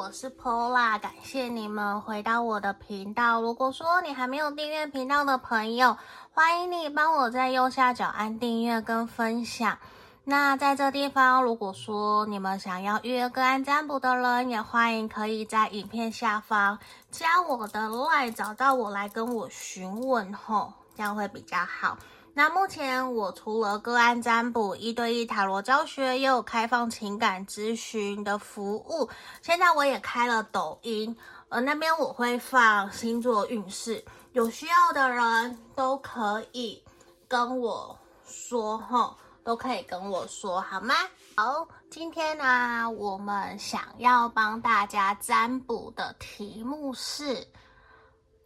[0.00, 3.42] 我是 Pola，感谢你们回到我的频道。
[3.42, 5.98] 如果说你还没有订阅频道的朋友，
[6.32, 9.76] 欢迎你帮我在右下角按订阅跟分享。
[10.24, 16.78] 那在这地方，如果说你们想要预约个案占卜的人，也欢迎可以在影片下方
[17.10, 21.98] 加我的 LINE，找到我来跟我询问吼，这样会比较好。
[22.32, 29.10] 那目前我除了个案占卜、一对一塔罗教学，也有开放情感咨询的服务。
[29.42, 31.16] 现在我也开了抖音，
[31.48, 36.82] 呃，那边我会放星座运势，有需要的人都可以
[37.28, 40.94] 跟我说哈，都可以跟我说好吗？
[41.36, 47.46] 好，今天呢，我们想要帮大家占卜的题目是。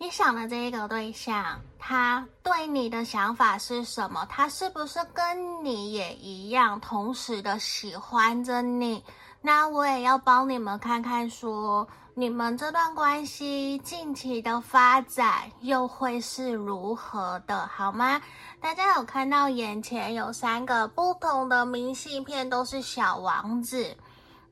[0.05, 4.27] 你想的这一个对象，他对你的想法是什么？
[4.29, 9.03] 他是不是跟你也一样，同时的喜欢着你？
[9.41, 18.21] 那我也要帮你们看看说，你们这段关系近期的发展又会是如何的，好吗？
[18.61, 23.97] 大家有看到眼前有三个不同的明信片，都是小王子。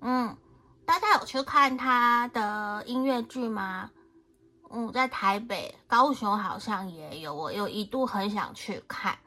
[0.00, 0.34] 嗯，
[0.86, 3.90] 大家有去看他的音乐剧吗？
[4.74, 9.18] 嗯，在台北、高雄好像也有，我有一度很想去看，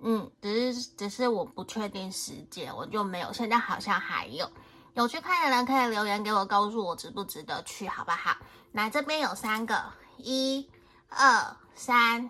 [0.00, 3.32] 嗯，只是只是我不确定时间，我就没有。
[3.32, 4.50] 现在好像还有，
[4.94, 8.36] 有去看的人可以留言给我，告诉我值不值得去，好不好？
[8.72, 9.80] 来，这边有三个，
[10.16, 10.68] 一、
[11.08, 12.28] 二、三，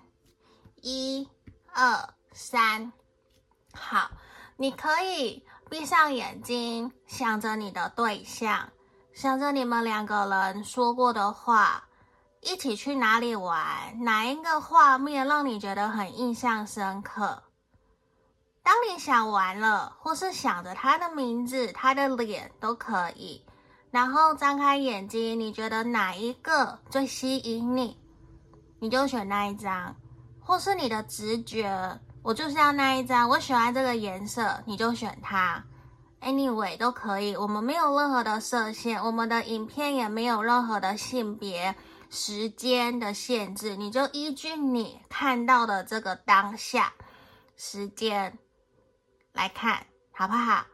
[0.83, 1.27] 一、
[1.73, 2.93] 二、三，
[3.73, 4.11] 好，
[4.59, 8.69] 你可以闭上眼睛，想着你的对象，
[9.15, 11.88] 想着你们两个人说过的话。
[12.51, 14.03] 一起去哪里玩？
[14.03, 17.43] 哪一个画面让你觉得很印象深刻？
[18.63, 23.45] 当你想完了，或是想着他的名字、他的脸都可以，
[23.91, 27.99] 然后张开眼睛，你觉得哪一个最吸引你，
[28.81, 29.95] 你就选那一张，
[30.41, 35.63] 或是你的直觉，我就是要那一张，我喜欢这个颜色，你就选它。
[36.23, 41.77] Anyway 都可以，我们没有任何的设限，我们的影片也没有任何的性别。
[42.11, 46.93] 时间的限制，你就依据你看到的这个当下
[47.57, 48.39] 时间
[49.33, 50.67] 来看，好不好？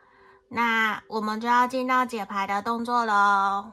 [0.48, 3.72] 那我们就要进到解牌的动作喽。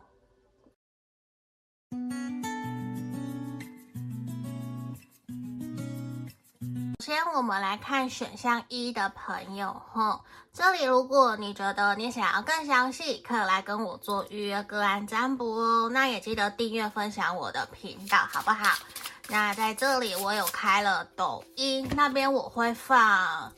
[7.00, 10.24] 首先，我们来看选项一的朋友，吼，
[10.54, 15.90] 这里如果你觉得你想要更详细，可以来跟我做预约个案占卜哦。
[15.90, 18.78] 那也记得订阅、分享我的频道，好不好？
[19.30, 23.50] 那在这里我有开了抖音，那边我会放，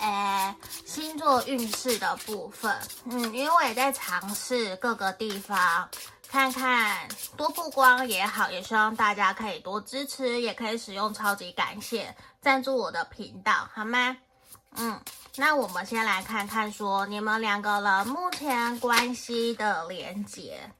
[0.00, 0.54] 诶，
[0.84, 5.88] 星座运势的部分，嗯，因为我也在尝试各个地方。
[6.28, 14.16] 看看多曝光也好，也希望大家可以多支持，也可以使用超级感谢赞助我的频道，好吗？
[14.76, 15.00] 嗯，
[15.36, 20.70] 那我们先来看看说你们两个人目前关系的连结。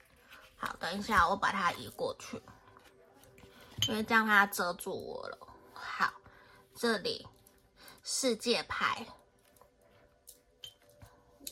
[0.56, 2.40] 好，等一下我把它移过去，
[3.88, 5.38] 因为这样它遮住我了。
[5.72, 6.12] 好，
[6.74, 7.26] 这里
[8.04, 9.04] 世界牌，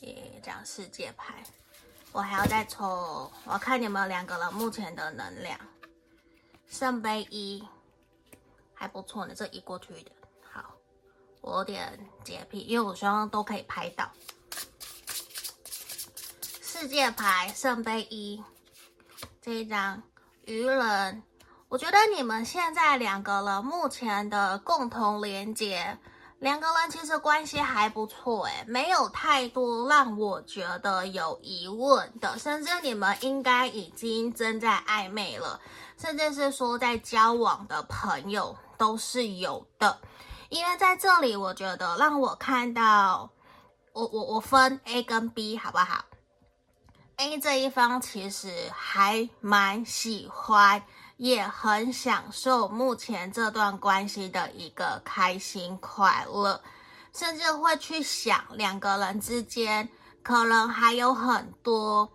[0.01, 1.43] 耶，这样世界牌。
[2.13, 5.59] 我还要再抽，我看你们两个人目前的能量。
[6.69, 7.67] 圣杯一
[8.73, 10.13] 还不错呢，这移过去的。
[10.13, 10.22] 好，
[11.43, 14.11] 我有点洁癖，因为我希望都可以拍到。
[16.63, 18.43] 世界牌圣杯一
[19.41, 20.03] 这一张
[20.47, 21.23] 愚人，
[21.69, 25.99] 我觉得你们现在两个人目前的共同连接。
[26.39, 35.61] 两个人其实关系还不错，诶，没有太多让我觉得有疑问的，甚至你们应该已经正在暧昧了，
[35.97, 40.01] 甚至是说在交往的朋友都是有的。
[40.53, 43.31] 因为在这里，我觉得让我看到，
[43.95, 46.05] 我我我分 A 跟 B 好不好
[47.17, 50.83] ？A 这一方其实还蛮喜欢。
[51.19, 56.61] 也很享受目前这段关系的一个开心快乐，
[57.15, 59.89] 甚至会去想两个人之间
[60.25, 62.11] 可能还有很多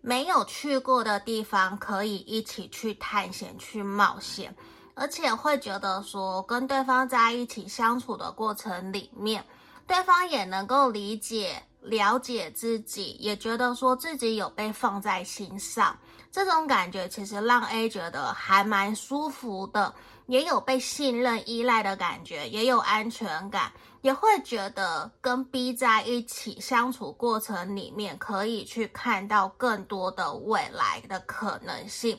[0.00, 4.54] 没有去过的地方可以一起去探险、去冒险，
[4.94, 9.44] 而且会觉得说跟对方在一起相处的过程里面，
[9.86, 15.96] 对方也能够理解、了解自己，也觉得说自己有被放在心上。
[16.30, 19.94] 这种感觉其实让 A 觉得还蛮舒服的，
[20.26, 32.18] 也有被信任、依赖的感觉，也有安全感，也会觉得跟 B 在一起相处过程里面，可以去看到更多的未来的可能性，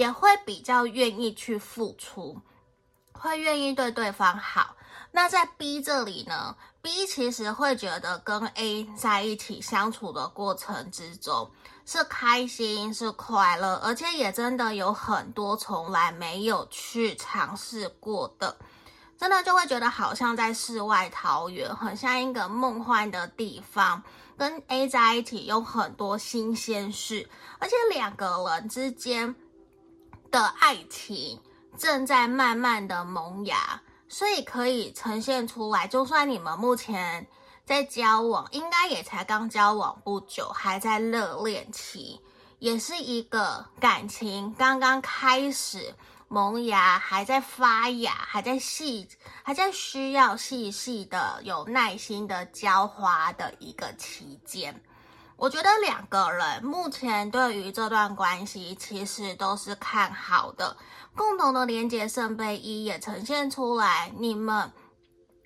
[0.00, 2.40] 也会比较愿意去付出，
[3.12, 4.74] 会愿意对对方好。
[5.10, 11.50] 那在 B 这里呢，B 其实会觉得跟 A 在一起相处的过程之中
[11.84, 18.56] 是开心、是快乐，而且也真的有很多从来没有去尝试过的，
[19.18, 24.02] 真的就会觉得好像在世外桃源，很像一个梦幻的地方。
[24.38, 29.36] 跟 A 在一起有很多新鲜事，而且两个人之间
[30.30, 31.40] 的爱情
[31.78, 33.80] 正在慢慢的萌芽。
[34.12, 37.24] 所以可以呈现出来，就算你们目前
[37.64, 42.20] 在交往，应该也才刚交往不久，还在热恋期，
[42.58, 45.94] 也是一个感情刚刚开始
[46.26, 49.06] 萌芽，还在发芽，还在细，
[49.44, 54.82] 还在需要细细的、有耐心的浇花的一个期间。
[55.40, 60.76] 我觉得两个人目前对于这段关系其实都是看好的，
[61.16, 64.70] 共同的连接圣杯一也呈现出来，你们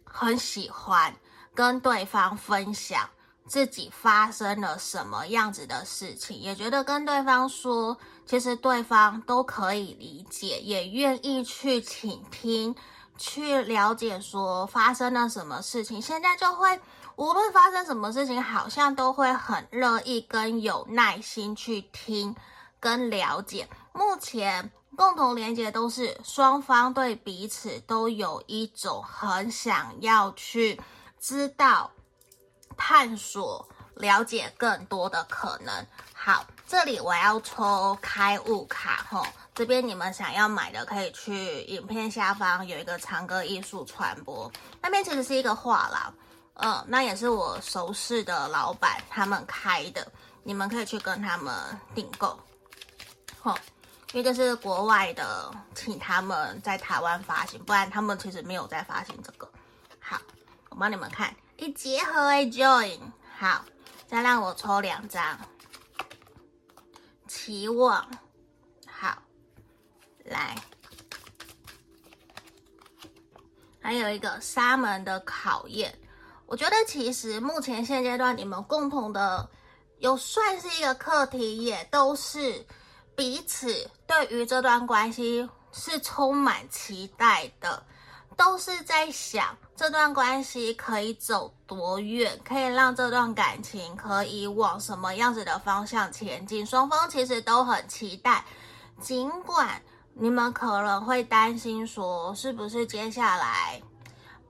[0.05, 1.15] 很喜欢
[1.55, 3.09] 跟对方分享
[3.47, 7.97] 自己发生了什么样子的事情，也觉得跟对方说，
[8.27, 12.75] 其实对方都可以理解，也愿意去倾听，
[13.17, 16.81] 去了解说发生了什么事情，现在就会。
[17.17, 22.35] 无论发生什么事情，好像都会很乐意跟有耐心去听
[22.81, 23.69] 跟了解。
[23.93, 30.81] 目前共同连接都是双方对彼此都有一种很想要去
[31.21, 31.91] 知道、
[32.77, 35.87] 探索、了解更多的可能。
[36.13, 39.25] 好，这里我要抽开悟卡吼，
[39.55, 44.51] 这边你们想要买的可以去影片下方有一个长歌艺术传播，
[44.83, 46.13] 那边其实是一个画廊。
[46.55, 50.07] 嗯，那也是我熟识的老板他们开的，
[50.45, 51.53] 你们可以去跟他们
[51.97, 52.39] 订购，
[53.41, 53.59] 吼，
[54.13, 59.51] 因为这是国外的，请他们在台湾发行，不然他们其实没有在发行这个。
[59.99, 60.17] 好，
[60.69, 63.01] 我帮你们看，一结合哎，join，
[63.37, 63.65] 好，
[64.07, 65.37] 再让我抽两张，
[67.27, 68.09] 期望，
[68.87, 69.21] 好，
[70.25, 70.57] 来，
[73.83, 75.93] 还有一个沙门的考验。
[76.47, 79.49] 我觉得其实目前现阶段你们共同的
[79.99, 82.65] 有算是一个课题，也都是
[83.17, 87.83] 彼此对于这段关系是充满期待的，
[88.37, 96.65] 都是在想这段关系可以走多远，可以让这段感情可以往什么样子的方向前进。
[96.65, 98.45] 双方其实都很期待，
[99.01, 99.83] 尽管
[100.13, 103.83] 你们可能会担心说，是不是接下来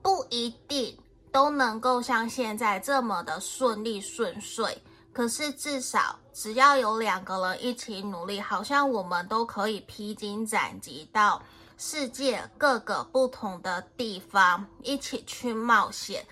[0.01, 0.99] 不一定。
[1.35, 4.77] 都能够像现在这么的顺利顺遂，
[5.11, 11.41] 可是至少只要有两个人一起努力，好像我们都可以披荆斩棘到
[11.77, 16.25] 世界各个不同的地方一起去冒险。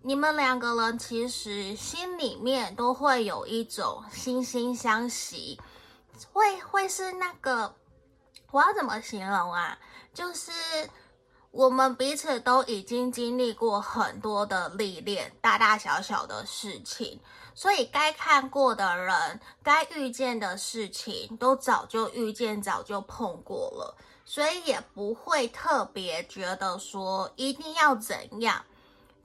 [0.00, 5.60] 你们两个人其实心里面都会有一种惺惺相惜，
[6.32, 7.74] 会会是那个，
[8.50, 9.78] 我要怎么形容啊？
[10.14, 10.50] 就是。
[11.56, 17.18] 我们彼此都已经经历过很多的历练，大大小小的事情，
[17.54, 28.62] 所以该看过的人，该遇见的事情，都早就遇见，早就碰过了，所以也不会特别觉得说一定要怎样，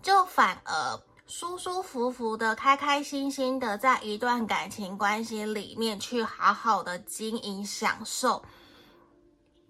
[0.01, 8.41] 就反而舒舒服服的、开开心心的，在一段感情关系里面去好好的经营、享受。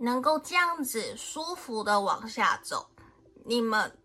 [0.01, 2.89] 能够这样子舒服的往下走，
[3.45, 3.95] 你们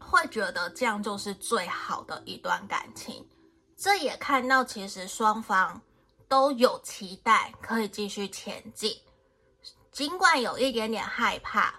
[0.00, 3.28] 会觉得这样就是最好的一段感情。
[3.76, 5.82] 这也看到其实双方
[6.26, 8.96] 都有期待可以继续前进，
[9.90, 11.74] 尽管有一点点害怕，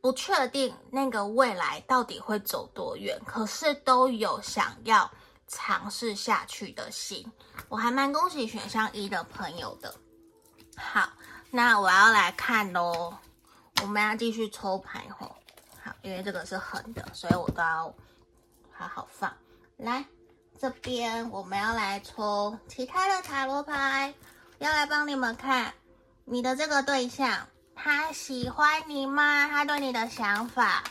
[0.00, 5.10] 不确定那个未来到底会走多远，可是都有想要
[5.46, 7.30] 尝试下去的心。
[7.68, 9.94] 我还蛮恭喜选项一的朋友的。
[10.74, 11.10] 好。
[11.52, 13.12] 那我要来看喽，
[13.82, 15.34] 我们要继续抽牌吼，
[15.82, 17.92] 好，因为这个是横的，所以我都要
[18.72, 19.32] 好好放。
[19.76, 20.04] 来
[20.60, 24.14] 这边，我们要来抽其他的塔罗牌，
[24.58, 25.74] 要来帮你们看
[26.24, 29.48] 你的这个对象，他喜欢你吗？
[29.48, 30.84] 他对你的想法，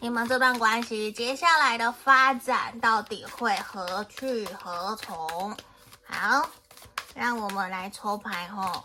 [0.00, 5.56] 你们这段关系接下来的发展到底会何去何从？
[6.04, 6.50] 好，
[7.14, 8.84] 让我们来抽牌吼。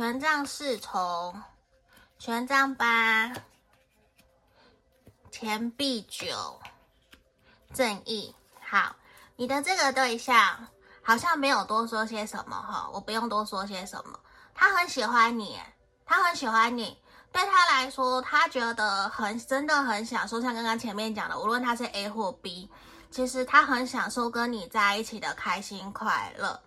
[0.00, 1.42] 权杖侍从，
[2.18, 3.30] 权杖八，
[5.30, 6.58] 钱币九，
[7.74, 8.34] 正义。
[8.66, 8.96] 好，
[9.36, 10.66] 你的这个对象
[11.02, 14.18] 好像没有多说些什么哈，我不用多说些什么。
[14.54, 15.60] 他很喜欢你，
[16.06, 16.98] 他很喜欢你。
[17.30, 22.70] 对他来说，他觉得很真的很享受，像刚刚前面讲的，无论他是 A 或 B，
[23.10, 26.58] 其实他很享受跟你在一起的开心快乐。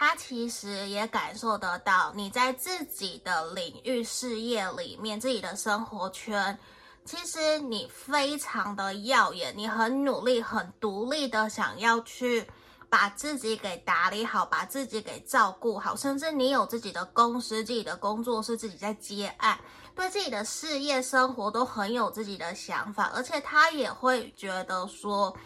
[0.00, 6.56] 他其实也感受得到你在自己的领域、事业里面、自己的生活圈，
[7.04, 12.48] 其实你非常的耀眼，你很努力、很独立的想要去
[12.88, 19.58] 把自己给打理好，把自己给照顾好，甚至你有自己的公司、自己的工作室，自己在接案。
[19.96, 25.36] 对自己的事业生活都很有自己的想法，而且他也会觉得说，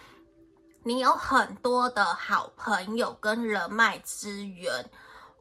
[0.84, 4.90] 你有很多的好朋友跟人脉资源，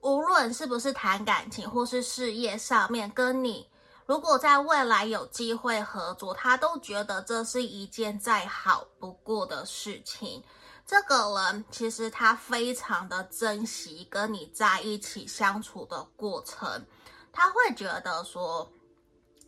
[0.01, 3.69] 无论是不是谈感情或是事业上面，跟你
[4.05, 10.43] 如果在未来有机会合作，他都觉得这是一件再好不过的事情。
[10.85, 16.85] 这个人其实他非常的珍惜跟你在一起相处的过程，
[17.31, 18.71] 他会觉得说。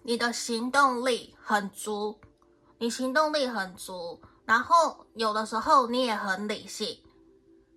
[0.05, 2.19] 你的行动力很足，
[2.77, 6.99] 你行动力很足，然后有的时候你也很理性，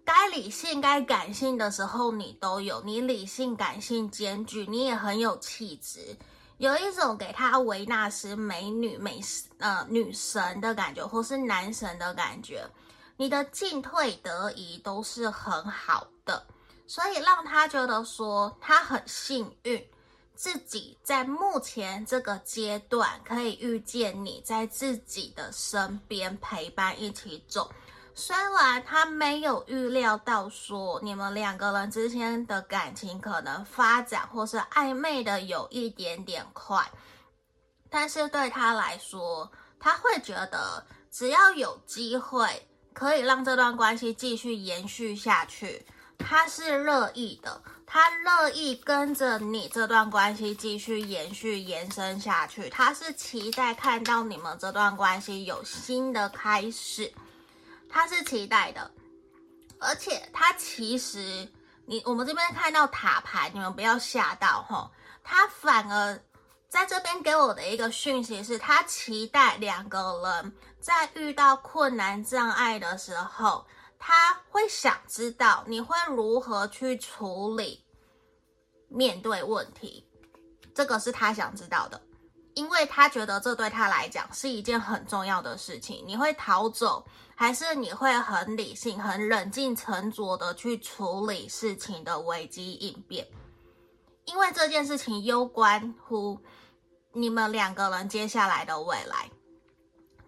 [0.04, 6.16] 该理性该感性的时候你都有，你理性感性兼具，你也很有气质，
[6.58, 9.20] 有一种给他维纳斯美女美
[9.58, 12.68] 呃女神的感觉，或是男神的感觉，
[13.16, 16.46] 你的进退得宜都是很好的，
[16.86, 19.86] 所以让他觉得说他很幸运。
[20.36, 27.72] 自己在目前这个阶段可以遇见你在自己的身边陪伴一起走，
[28.14, 36.86] 虽然他没有预料到说你们两个人之间的感情可能发展或是暧昧的有一点点快，
[37.88, 39.50] 但是对他来说，
[39.80, 45.86] 他会觉得只要有机会可以让这段关系继续延续下去，
[46.18, 47.62] 他是乐意的。
[47.88, 57.12] 他乐意跟着你这段关系继续延续延伸下去，他是期待看到你们这段关系有新的开始，
[57.88, 58.90] 他是期待的，
[59.78, 61.48] 而且他其实
[61.86, 64.90] 你我们这边看到塔牌，你们不要吓到哈，
[65.22, 66.20] 他反而
[66.68, 73.64] 在这边给我的一个讯息是，他期待两个人在遇到困难障碍的时候。
[73.98, 77.84] 他会想知道你会如何去处理
[78.88, 80.06] 面对问题，
[80.74, 82.00] 这个是他想知道的，
[82.54, 86.04] 因为他觉得这对他来讲是一件很重要的事情。
[86.06, 93.26] 你会逃走，还是你会很理性、很冷静、沉着的去处理事情的危机应变？
[94.26, 96.38] 因为这件事情攸关乎
[97.12, 99.30] 你们两个人接下来的未来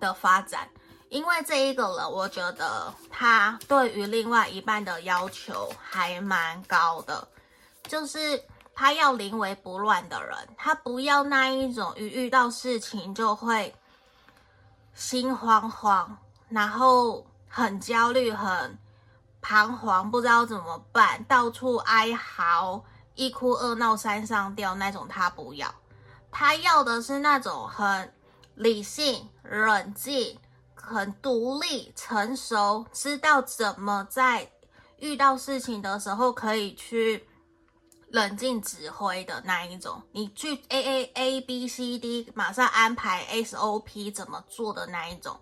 [0.00, 0.68] 的发展。
[1.08, 7.26] 因为这一个人，我觉得他对于另外一半的要求还蛮高的，
[7.84, 8.42] 就是
[8.74, 13.74] 他要临危不乱的人，他不要那一种一遇到事情就会
[14.92, 16.18] 心慌慌，
[16.50, 18.78] 然后很焦虑、很
[19.40, 22.84] 彷徨，不知道怎么办，到处哀嚎、
[23.14, 25.74] 一哭二闹三上吊那种，他不要，
[26.30, 28.12] 他要的是那种很
[28.56, 30.38] 理性、冷静。
[30.88, 34.50] 很独立、成熟，知道怎么在
[34.98, 37.28] 遇到事情的时候可以去
[38.08, 40.02] 冷静指挥的那一种。
[40.12, 45.38] 你去 A A A B C D，马上安排 S O P 怎么做的那一种。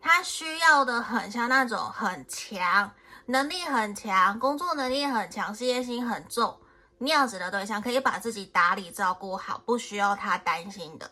[0.00, 2.92] 他需要的很像那种很强、
[3.26, 6.56] 能力很强、工作能力很强、事业心很重
[6.98, 11.10] 那样子的对象，可以把自己打理照顾好，不需要他担心的。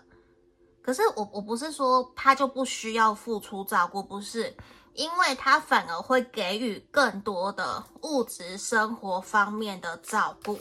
[0.84, 4.54] 可是我我不是说他就不需要付出照顾，不是，
[4.92, 10.60] 因为他反而会给予更多的物质生活方面的照顾，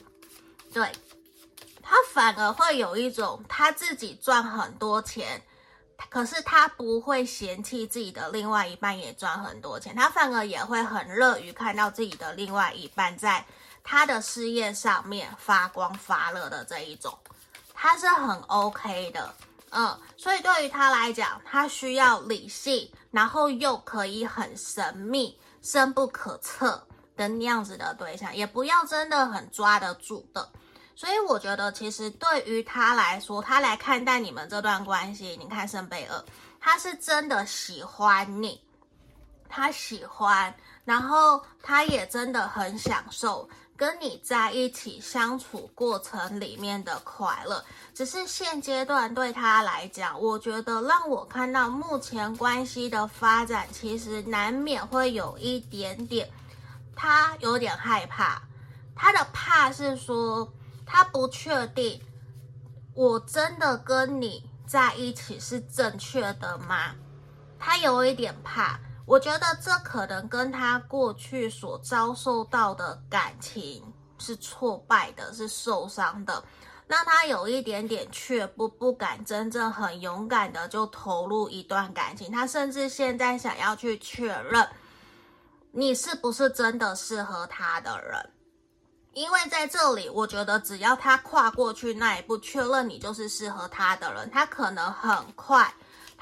[0.72, 0.89] 对，
[1.82, 5.44] 他反而会有一种他自己赚很多钱，
[6.10, 13.46] 可是他不会嫌弃自己的另外一半也赚很多钱，他反而也会很乐于看到自己的另外一半在
[13.84, 17.13] 他的事业上面发光发热的这一种，
[17.74, 19.36] 他是很 OK 的。
[19.75, 30.48] 嗯，所以对于他来讲，他需要理性，然后又可以很神秘、深不可测的那样子的对象，也不要真的很抓得住的。
[30.96, 36.24] 所以我觉得，其实对于他来说，他来看待你们这段关系，你看圣杯二，
[36.60, 38.63] 他是真的喜欢你，
[39.50, 47.63] 他喜欢，然后他也真的很享受跟你在一起相处过程里面的快乐。
[47.94, 56.30] 只是现阶段对他来讲，我觉得让我看到目前关系的发展，其实难免会有一点点，
[56.96, 58.42] 他有点害怕。
[58.96, 60.51] 他的怕是说，
[60.86, 62.01] 他不确定，
[62.94, 66.96] 我真的跟你在一起是正确的吗？
[67.60, 68.80] 他有一点怕。
[69.05, 73.83] 我觉得这可能跟他过去所遭受到的感情
[74.17, 76.41] 是挫败的，是受伤的，
[76.88, 82.31] 让他有一点点却步不敢真正很勇敢的就投入一段感情。
[82.31, 84.67] 他甚至现在想要去确认
[85.72, 88.29] 你是不是真的适合他的人，
[89.12, 95.74] 因为在这里，我觉得只要他跨过去那一步，确认你就是适合他的人，他可能很快。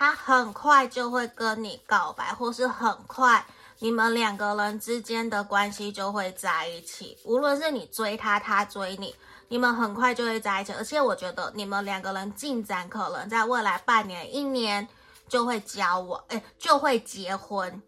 [0.01, 3.45] 他很快就会跟你告白，或是很快
[3.77, 7.15] 你们两个人之间的关系就会在一起。
[7.23, 9.15] 无论是你追他，他追你，
[9.47, 10.73] 你们很快就会在一起。
[10.73, 14.87] 而且我觉得你们两个人进展可能在未来半年、一年
[15.29, 17.79] 就会交往，哎，就会结婚。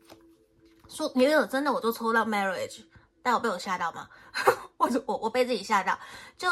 [0.87, 2.83] 说没有，真的我就抽到 marriage，
[3.23, 4.07] 但我被我吓到吗？
[4.77, 5.97] 我我我被自己吓到，
[6.37, 6.47] 就。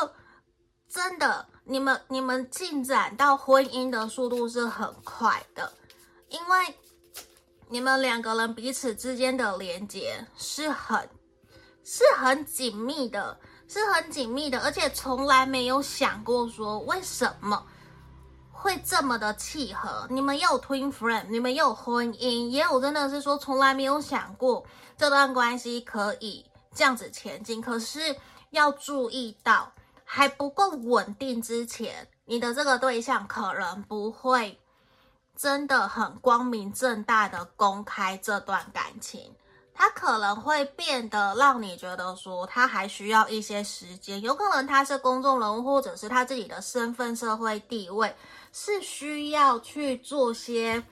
[0.90, 5.72] 真的，你们你们进展到婚姻的速度是很快的，
[6.30, 6.76] 因为
[7.70, 11.08] 你们两个人彼此之间的连接是很
[11.84, 17.66] 是很紧密的，是很紧密的，而且从来没有想过说为什么
[18.52, 20.08] 会这么的契合。
[20.10, 24.66] 你们也有 twin friend，你们也有婚姻，也有真的是说从来没有想过
[24.98, 27.62] 这段关系可以这样子前进。
[27.62, 28.16] 可是
[28.50, 29.72] 要注意到。
[30.14, 34.60] 还不够稳定之前，你的这个对象可能不会
[35.38, 39.34] 真的很光明正大的公开这段感情，
[39.74, 48.14] 他可能会变得让你觉得说他还需要一些时间，有可能他是公众人物，或者是他自己的身份、社会地位
[48.52, 50.84] 是需要去做些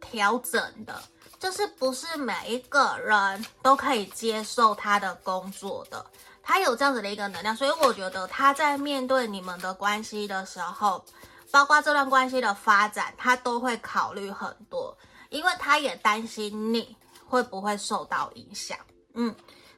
[0.00, 1.00] 调整的，
[1.38, 6.04] 就是不是每一个人都可以接受他的工作的。
[6.44, 11.04] 他有这样子的一个能量，所以我觉得他在面对你们的关系的时候，
[11.52, 14.96] 包括这段关系的发展，他都会考虑很多，
[15.30, 16.96] 因为他也担心你
[17.28, 18.76] 会不会受到影响。
[19.14, 19.34] 嗯，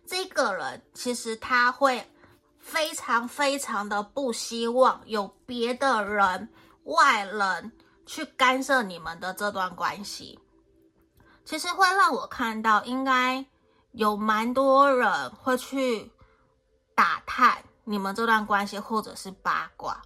[0.06, 2.10] 这个人其实他会
[2.58, 6.48] 非常非常的不希望有别的人、
[6.84, 7.72] 外人
[8.06, 10.40] 去干涉你们的这段关系。
[11.44, 13.44] 其实会让我看到，应该
[13.92, 16.10] 有蛮多人会去。
[16.94, 20.00] 打探你们这段关系，或者是八卦，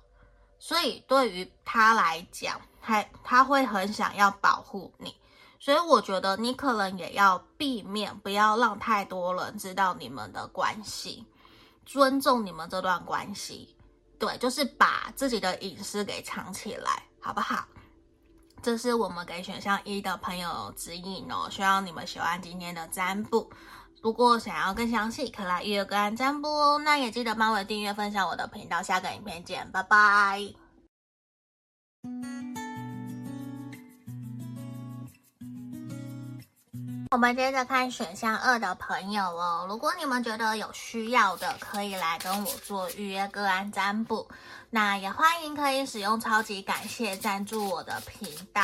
[0.58, 5.14] 所以对于他来讲，他他会很想要保护你，
[5.60, 11.26] 所以我觉得你可能也要避免，不要让太多人知道你们的关系，
[11.86, 13.76] 尊重你们这段关系，
[14.18, 17.66] 对，就是把自己的隐私给藏起来，好不好？
[18.60, 23.48] 这是我们给选项一的朋友指引哦，希望你们喜欢今天的占卜。
[24.02, 26.78] 如果想要更详细，可来预约个案占卜哦。
[26.78, 28.82] 那也记得帮我订阅、分享我的频道。
[28.82, 30.40] 下个影片见，拜拜。
[37.10, 39.66] 我们接着看选项二的朋友哦。
[39.68, 44.28] 如果你们觉得有需要的，可以来跟我做预约个案占卜。
[44.70, 48.62] 那也欢迎可以使用超级感谢赞助我的频道。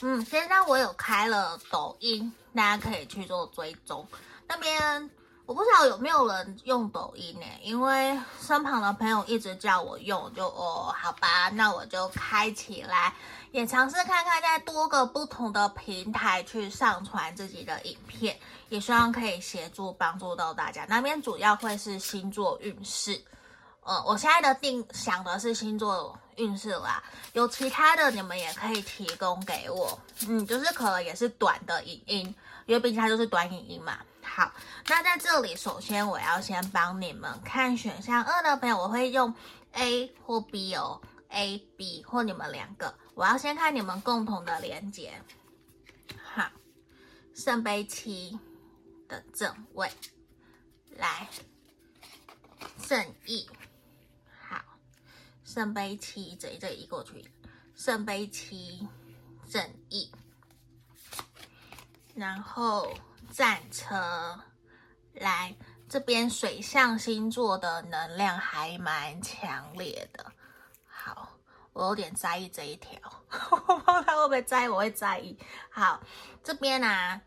[0.00, 4.08] 嗯，现在我有开了抖音，大家可以去做追踪。
[4.52, 5.10] 那边
[5.46, 7.46] 我不知道有没有人用抖音呢？
[7.62, 13.14] 因为身旁的朋友一直叫我用，就哦，好吧，那我就开起来，
[13.50, 18.38] 也尝试看看在多个不同的平台去上传自己的影片，
[18.68, 20.84] 也希望可以协助帮助到大家。
[20.86, 23.18] 那边主要会是星座运势，
[23.84, 32.34] 呃，我现在的定想的是星座运势啦，有其他的你们也可以提供给我，嗯，就是可能也是短的影音，
[32.66, 33.98] 因为毕竟它就是短影音嘛。
[34.34, 34.50] 好，
[34.88, 39.34] 那在这里，首先我要先帮你们看选项二的朋友，我会用
[39.72, 45.22] A 或 B 哦，A、B 或你们两个，我要先看你们共同的连接。
[46.24, 46.50] 好，
[47.34, 48.38] 圣杯七
[49.06, 49.92] 的正位，
[50.96, 51.28] 来，
[52.88, 53.46] 正义，
[54.48, 54.64] 好，
[55.44, 57.30] 圣杯七这一这一过去，
[57.76, 58.88] 圣杯七
[59.50, 60.10] 正义，
[62.14, 62.90] 然后。
[63.32, 64.38] 战车
[65.14, 65.56] 来
[65.88, 70.30] 这边，水象星座的能量还蛮强烈的。
[70.86, 71.30] 好，
[71.72, 72.92] 我有点在意这一条，
[73.50, 75.38] 我不知道他会不会在意，我会在意。
[75.70, 75.98] 好，
[76.44, 77.20] 这边、啊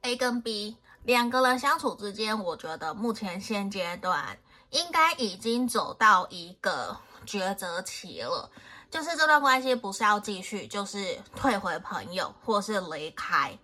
[0.00, 4.38] ，A 跟 B 两个人相处之间，我觉得目前现阶段
[4.70, 8.50] 应该已经走到一个抉择期了，
[8.90, 13.58] 就是这段关系不是要继续，就是退回朋友，或是离开。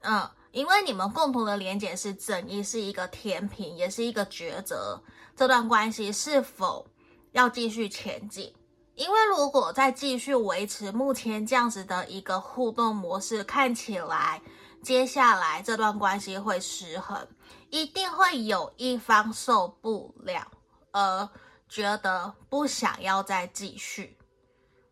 [0.00, 5.02] 嗯，因为你们共同的连结是正义，是一个天平，也是一个抉择。
[5.34, 6.86] 这段关系是否
[7.32, 8.54] 要继续前进？
[8.94, 14.40] 因为如果再继续维持目前这样子的一个互动模式，看起来。
[14.82, 17.24] 接下来这段关系会失衡，
[17.70, 20.44] 一定会有一方受不了，
[20.90, 21.28] 而
[21.68, 24.18] 觉得不想要再继续，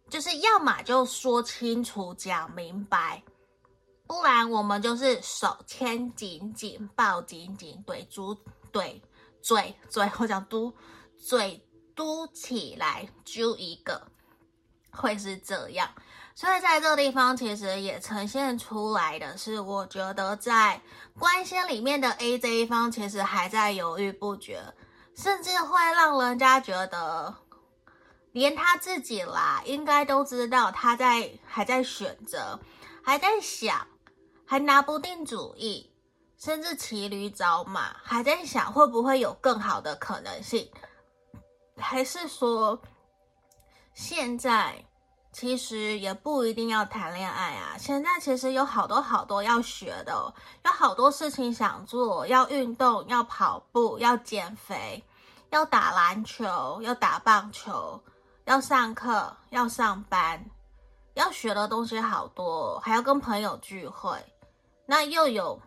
[0.09, 3.21] 就是要么就说清楚讲明白，
[4.11, 8.37] 不然我们就是手牵紧紧抱紧紧，对猪
[8.73, 9.01] 对
[9.41, 10.75] 嘴嘴，我讲嘟
[11.17, 14.09] 嘴嘟起来就一个，
[14.91, 15.89] 会是这样。
[16.35, 20.83] 所以在这个地方，其实也呈现出来的是，我觉得在
[21.17, 24.61] 关系里面的 A 这一方，其实还在犹豫不决，
[25.15, 27.33] 甚至会让人家觉得，
[28.33, 32.59] 连他自己啦，应该都知道他在还在选择，
[33.05, 33.87] 还在想，
[34.51, 35.89] 还拿不定主意，
[36.37, 40.69] 甚至骑驴找马，还在想会不会有更好的可能性，
[41.77, 42.83] 还是说
[43.95, 44.85] 现在。
[45.33, 50.35] 其实也不一定要谈恋爱啊，现在其实有好多好多要学的，
[50.65, 55.05] 有好多事情想做，要运动，要跑步，要减肥，
[55.51, 58.03] 要打篮球，要打棒球，
[58.45, 60.45] 要上课，要上班，
[61.15, 64.19] 要学的东西好多，还要跟朋友聚会，
[64.91, 65.63] 那又有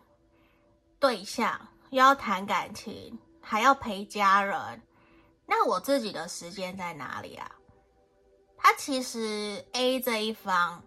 [1.00, 1.58] 对象，
[1.88, 4.82] 又要谈感情，还要陪家人，
[5.46, 7.50] 那我自己的时间在哪里啊？
[8.58, 10.84] 他其实 A 这一方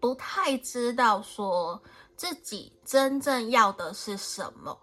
[0.00, 1.80] 不太知道说
[2.16, 4.76] 自己真正要的是什么，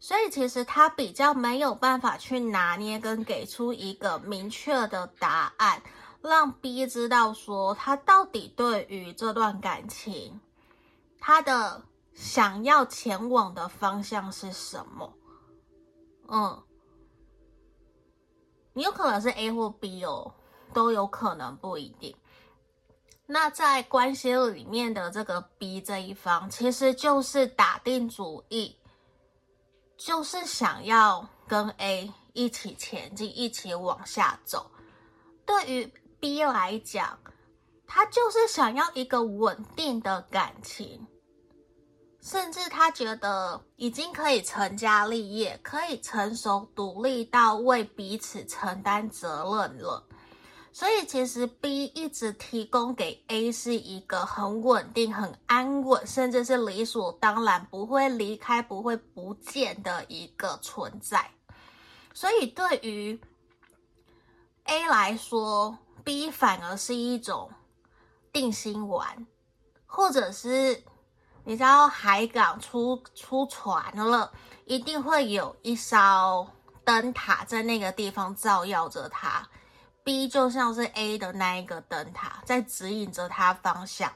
[0.00, 5.82] 所以其实他比较没有办法去拿捏跟给出一个明确的答案，
[6.22, 10.40] 让 B 知道说他到底对于这段感情，
[11.20, 11.82] 他的
[12.18, 15.14] 想要前往的方向是什么。
[16.26, 16.62] 嗯，
[18.72, 20.34] 你有可能是 A 或 B 哦。
[20.74, 22.14] 都有可能，不一定。
[23.24, 28.76] 那在关系里面的这个 B 这一方，其实就是打定主意，
[29.96, 34.70] 就是想要跟 A 一起前进，一起往下走。
[35.46, 37.18] 对于 B 来讲，
[37.86, 41.06] 他就是想要一个稳定的感情。
[42.28, 50.04] 甚至他觉得已经可以成家立业，可以成熟独立到为彼此承担责任了。
[50.70, 61.30] 所以其实 B 一直提供给 A 是一个很稳定、很安稳，甚至是理所当然不会离开、不会不见的一个存在。
[62.12, 63.18] 所以对于
[64.64, 67.50] A 来说，B 反而是一种
[68.30, 69.26] 定心丸，
[69.86, 70.84] 或者是
[71.48, 74.30] 你知道海港出出船了，
[74.66, 76.46] 一定会有一艘
[76.84, 79.48] 灯塔在那个地方照耀着他。
[80.04, 84.12] B 就像是 A 的那一个灯塔，在指引着他方向。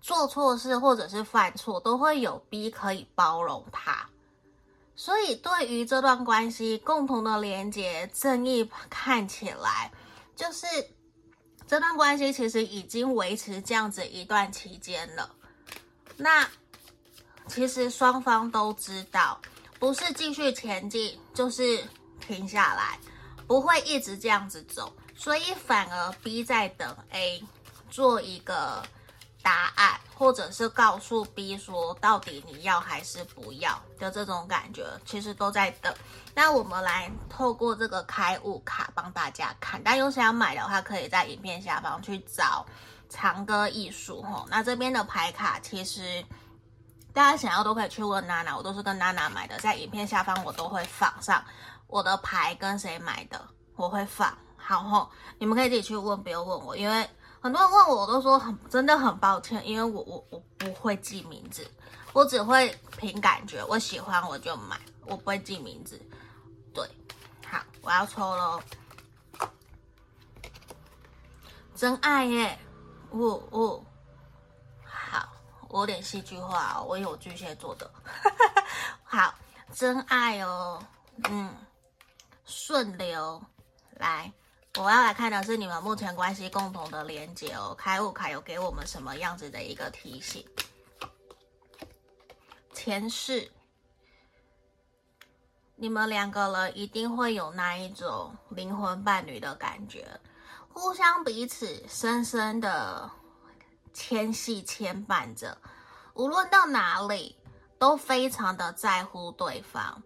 [0.00, 4.08] 做错事或者是犯错，都会有 B 可以包容他。
[4.94, 9.90] 所以，对于这段关系共同的连接，正义看起来
[10.36, 10.68] 就是
[11.66, 15.34] 这段关系其实已经维持这样子一段期间了。
[16.22, 16.46] 那
[17.48, 19.40] 其实双方都知道，
[19.78, 21.82] 不是继续前进，就是
[22.20, 22.98] 停下来，
[23.46, 24.92] 不会一直这样子走。
[25.16, 27.42] 所以反而 B 在等 A
[27.90, 28.82] 做一个
[29.42, 35.92] 答案，或者是告诉 B 说到底你要还是不要的这种感觉，其实都在等。
[36.34, 42.64] 那我们来透过这个开悟卡帮大家看，但有想要买的话，可以在影片下方去找
[43.10, 44.46] 长歌艺术吼。
[44.48, 46.24] 那这边的牌卡其实
[47.12, 51.44] 大家想要都可以去问娜娜，我都是跟娜娜买的，在影片下方我都会放上
[51.88, 53.38] 我的牌跟谁买的，
[53.76, 54.32] 我会放。
[54.56, 57.08] 好吼，你们可以自己去问，不用问我，因为
[57.40, 61.68] 很多人问我，我都说很真的很抱歉，因为我我我不会记名字，
[62.12, 66.00] 我只会凭感觉，我喜欢我就买，我不会记名字。
[66.72, 66.88] 对，
[67.50, 68.62] 好，我要抽喽，
[71.74, 72.58] 真爱耶，
[73.12, 73.84] 呜呜，
[74.84, 75.28] 好，
[75.68, 77.90] 我有点戏剧化哦，我有巨蟹座的，
[79.04, 79.34] 好，
[79.72, 80.82] 真爱哦，
[81.28, 81.54] 嗯，
[82.44, 83.42] 顺流，
[83.96, 84.32] 来。
[84.78, 87.74] 我要来看的是你们目前关系共同的连接哦。
[87.76, 90.46] 开悟卡有给我们什么样子的一个提醒？
[92.72, 93.50] 前世
[95.74, 100.06] 你们两个人一定会有那一种灵魂伴侣的感觉，
[100.72, 103.10] 互相彼此深深的
[103.92, 105.58] 牵系牵绊着，
[106.14, 107.36] 无论到哪里
[107.78, 110.02] 都非常的在乎对方，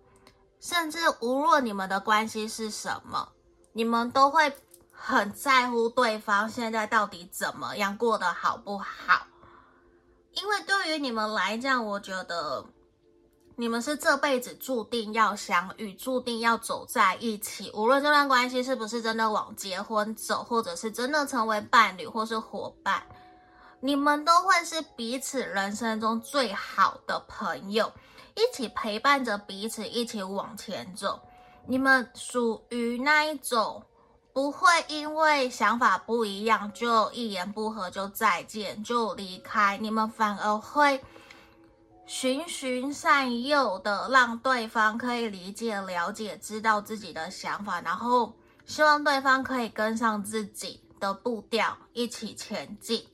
[0.60, 3.32] 甚至无论你们的关系是什么，
[3.72, 4.56] 你们都会
[4.90, 9.26] 很在乎对方现在到底怎么样，过得好不好。
[10.32, 12.66] 因为对于你们来讲，我觉得
[13.56, 17.70] 你们是这辈子注定要相遇，注定要走在一起。
[17.72, 23.02] 无论这段关系是不是真的往结婚走，或者是真的成为伴侣或是伙伴，
[23.80, 27.92] 你们都会是彼此人生中最好的朋友，
[28.34, 31.20] 一起陪伴着彼此，一起往前走。
[31.66, 33.82] 你们属于那一种。
[34.34, 41.00] 不会因为想法不一样就一言不合就再见就离开，你们反而会
[42.06, 48.36] 循循善诱的让对方可以理解、了解、知道自己的想法，然后
[48.66, 53.06] 希望对方可以跟上自己的步调一起前进。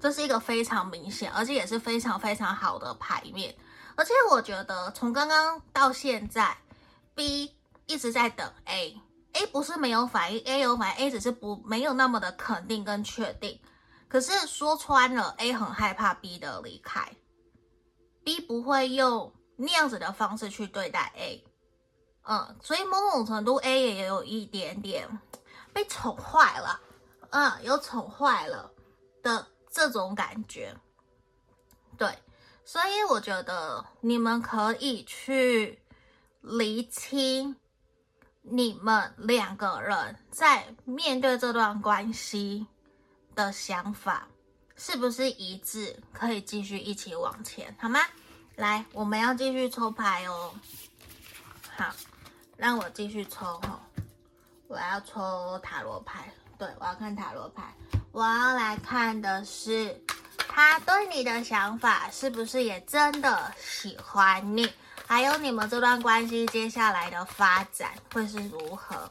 [0.00, 3.54] 这是一个非常明显，而且也是非常非常好的牌面。
[3.96, 6.56] 而且我觉得从刚刚到现在
[7.14, 7.54] ，B
[7.86, 9.00] 一直在等 A。
[9.32, 13.60] A 不是没有反应，A 有反应，A 只是不没有那么的肯定跟确定。
[14.08, 17.10] 可是说穿了，A 很害怕 B 的离开
[18.26, 21.44] ，B 不会用那样子的方式去对待 A。
[22.24, 25.08] 嗯，所以某种程度 A 也有一点点
[25.72, 26.80] 被宠坏了，
[27.30, 28.68] 嗯，有宠坏了
[29.22, 30.74] 的这种感觉。
[31.96, 32.18] 对，
[32.64, 35.80] 所以我觉得你们可以去
[36.40, 37.54] 厘清。
[38.48, 42.64] 你们两个人在面对这段关系
[43.34, 44.28] 的想法
[44.76, 45.98] 是不是一致？
[46.12, 48.00] 可以继续一起往前，好吗？
[48.56, 50.54] 来，我们要继续抽牌哦。
[51.76, 51.92] 好，
[52.56, 53.80] 让我继续抽哈。
[54.66, 57.74] 我要抽塔罗牌，对，我要看塔罗牌。
[58.12, 60.02] 我要来看的是
[60.48, 64.68] 他对你的想法，是不是也真的喜欢你？
[65.06, 69.10] 还有你们这段关系接下来的发展会是如何？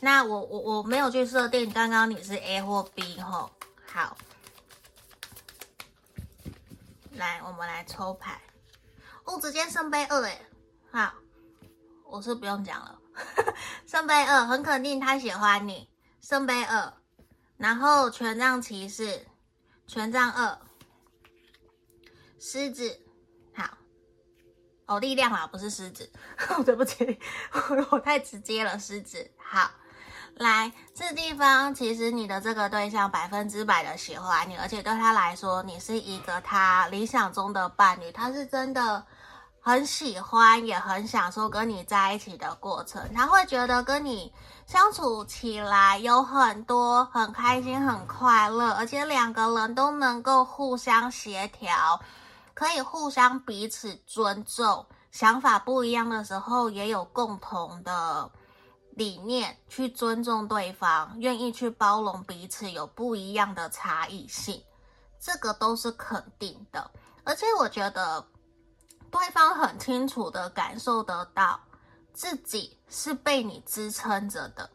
[0.00, 3.50] 那我我我没有去设定，刚刚你是 A 或 B 吼。
[3.86, 4.16] 好，
[7.16, 8.40] 来我们来抽牌。
[9.24, 10.40] 哦，直接圣杯二哎，
[10.92, 11.14] 好，
[12.04, 12.98] 我是不用讲了。
[13.86, 15.88] 圣杯二很肯定他喜欢你。
[16.20, 16.92] 圣杯二，
[17.56, 19.26] 然后权杖骑士，
[19.86, 20.58] 权杖二，
[22.38, 23.00] 狮子。
[23.54, 23.78] 好
[24.86, 26.10] 哦，力量啊，不是狮子，
[26.64, 27.18] 对不起，
[27.90, 28.78] 我太直接了。
[28.78, 29.70] 狮子，好，
[30.36, 39.02] 来这地方，其实你的这个对象百分之百的喜欢你，而且对他来说，你是一个他理想中的伴侣，他是真的
[39.60, 44.30] 很喜欢，也很享受跟你在一起的过程，他会觉得跟你
[44.66, 52.00] 相处起来有很多很开心、很快乐，而且两个人都能够互相协调。
[52.52, 58.30] 可以互相彼此尊重，想法不一样的时候也有共同的
[58.96, 64.62] 理念，去尊重对方，愿意去包容彼此有不一样的差异性，
[65.20, 66.90] 这个都是肯定的。
[67.22, 68.26] 而且我觉得
[69.10, 71.60] 对方很清楚的感受得到
[72.14, 74.70] 自己是被你支撑着的，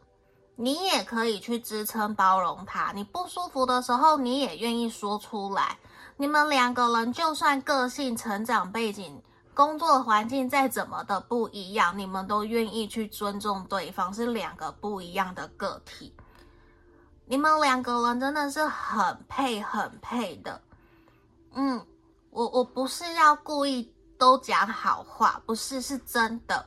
[0.54, 2.92] 你也可以去支撑包容他。
[2.92, 5.76] 你不舒服的时候，你也愿意说出来。
[6.16, 9.20] 你们两个人就算个性、成长背景、
[9.54, 16.14] 工作环境再怎么的不一样，你们都愿意去尊重对方，是两个不一样的个体。
[17.26, 20.60] 你们两个人真的是很配、很配的。
[21.54, 21.86] 嗯，
[22.30, 26.66] 我我不是要故意都讲好话，不是，是真的。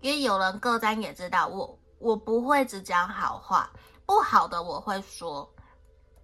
[0.00, 3.70] 因为有人各单也知道，我我不会只讲好话，
[4.06, 5.48] 不好的我会说。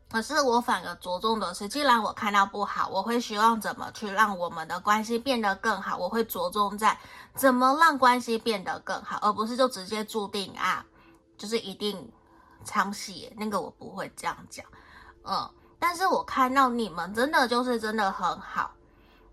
[0.09, 5.97] 可是我反而着重的是，既然我看到不好，我会希望怎么去让我们的关系变得更好。
[5.97, 6.97] 我会着重在
[7.35, 10.87] 怎么让关系变得更好，而不是就直接注定啊，
[11.37, 12.11] 就是一定
[12.65, 13.31] 长戏。
[13.37, 14.65] 那个我不会这样讲，
[15.25, 15.51] 嗯。
[15.79, 18.71] 但是我看到你们真的就是真的很好，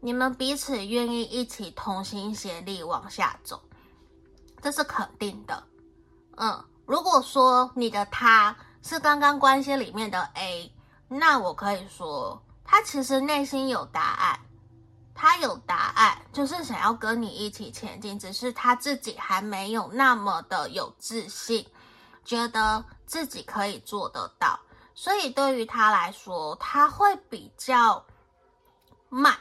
[0.02, 3.62] 你们彼此愿意一起同心协力往下走，
[4.60, 5.64] 这是肯定的，
[6.38, 6.66] 嗯。
[6.88, 8.56] 如果说你的他。
[8.84, 10.72] 是刚刚关系里面的 A，
[11.08, 14.40] 那我可以说，他其实内心有答案，
[15.16, 21.66] 他有答案，就是想要跟你一起前进，只是他自己还没有那么的有自信，
[22.26, 24.60] 觉得自己可以做得到，
[24.94, 28.06] 所以对于他来说，他会比较
[29.08, 29.34] 慢，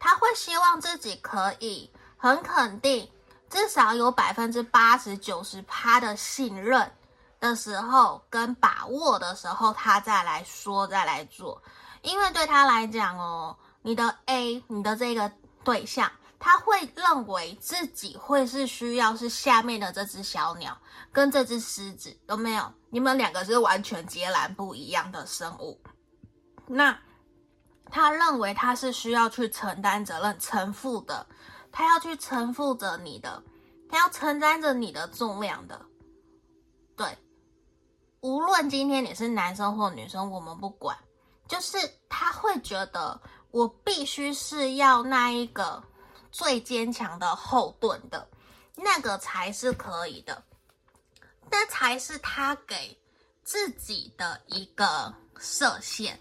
[0.00, 3.08] 他会希望自己可以很肯定。
[3.48, 6.90] 至少有百分之八十九十趴的信任。
[7.42, 11.60] 的时候，跟把握的时候，他再来说，再来做。
[12.02, 15.30] 因为对他来讲哦，你的 A，你的这个
[15.64, 20.78] 对象，他会认为自己会是需要是下面的这只小鸟
[21.10, 22.72] 跟这只狮子，有没有？
[22.90, 25.82] 你们两个是完全截然不一样的生物。
[26.68, 26.96] 那
[27.90, 31.26] 他认为他是需要去承担责任、承负的。
[31.72, 33.42] 他要去承负着你的，
[33.88, 35.80] 他要承担着你的重量的，
[36.96, 37.18] 对。
[38.22, 40.96] 无论今天你是男生或女生，我们不管，
[41.48, 41.76] 就是
[42.08, 45.82] 他会觉得我必须是要那一个
[46.30, 48.28] 最坚强的后盾的，
[48.76, 50.40] 那个才是可以的，
[51.50, 52.96] 那才是他给
[53.42, 56.16] 自己的一个设限，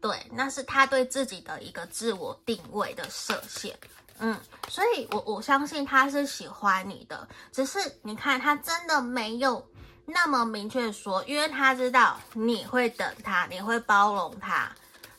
[0.00, 3.76] 对，那是他对自己的一个自我定位的设限。
[4.18, 9.66] 嗯，所以我我相信他是喜欢你的，只是你看他真的没有
[10.04, 14.70] 那么明确说，因为他知道你会等他，你会包容他，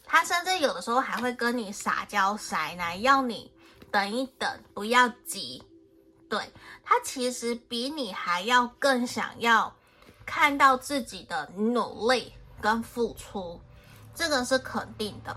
[0.06, 3.52] 他甚至有的时候还会跟你撒娇塞奶，要你
[3.90, 5.64] 等一等，不要急。
[6.30, 6.52] 对，
[6.84, 9.74] 他其实比你还要更想要
[10.26, 13.62] 看到自己的努力跟付出，
[14.14, 15.36] 这个是肯定的。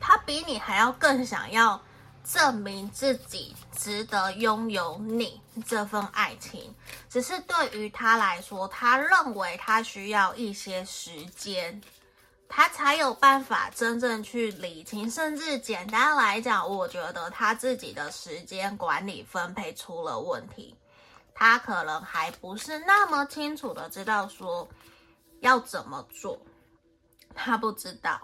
[0.00, 1.80] 他比你还要更想要。
[2.24, 6.74] 证明自己值得拥有你这份爱情，
[7.08, 11.80] 只是对于他来说，他认为他需要一些时间，
[12.48, 15.10] 他才有办法真正去理清。
[15.10, 20.76] 甚至简单来讲，我觉得他自己的时间管理分配出了问题，
[21.34, 24.68] 他可能还不是那么清楚的知道说
[25.40, 26.38] 要怎么做，
[27.34, 28.20] 他不知道，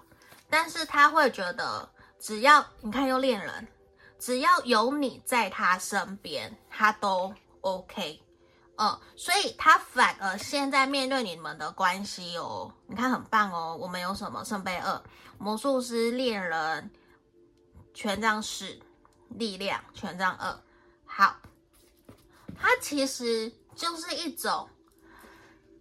[0.50, 1.88] 但是他会觉得，
[2.20, 3.66] 只要你看又恋人。
[4.24, 8.22] 只要有你在他身边，他都 OK，
[8.78, 13.76] 嗯，所以他反而现在面对你们的关系哦，你看很棒哦。
[13.78, 15.02] 我们有什么圣杯二、
[15.36, 16.90] 魔术师、恋人、
[17.92, 18.80] 权杖四、
[19.28, 20.58] 力量、权杖二，
[21.04, 21.36] 好，
[22.58, 24.66] 他其实就是一种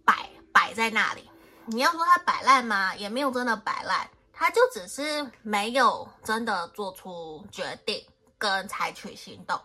[0.04, 1.30] 摆摆在那里。
[1.64, 2.94] 你要说他摆烂吗？
[2.94, 8.06] 也没有真的摆烂，他就只是没有真的做出决定。
[8.44, 9.58] 跟采取行动，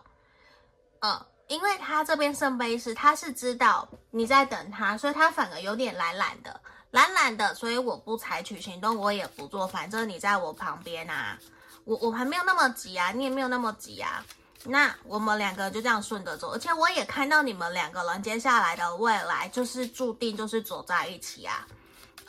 [1.00, 6.58] 嗯，因为他这边圣杯是，他是知道你在等他，所以他反而有点懒懒的，
[6.92, 11.38] 懒懒的，所以我不采取行动，我也不做，反正你在我旁边啊，
[11.84, 14.24] 我我还没有那么急啊，你也没有那么急啊，
[14.64, 21.66] 那我们两个就这样顺着走，而且我也看到你们两个人接下来的未来就是注定就是走在一起啊。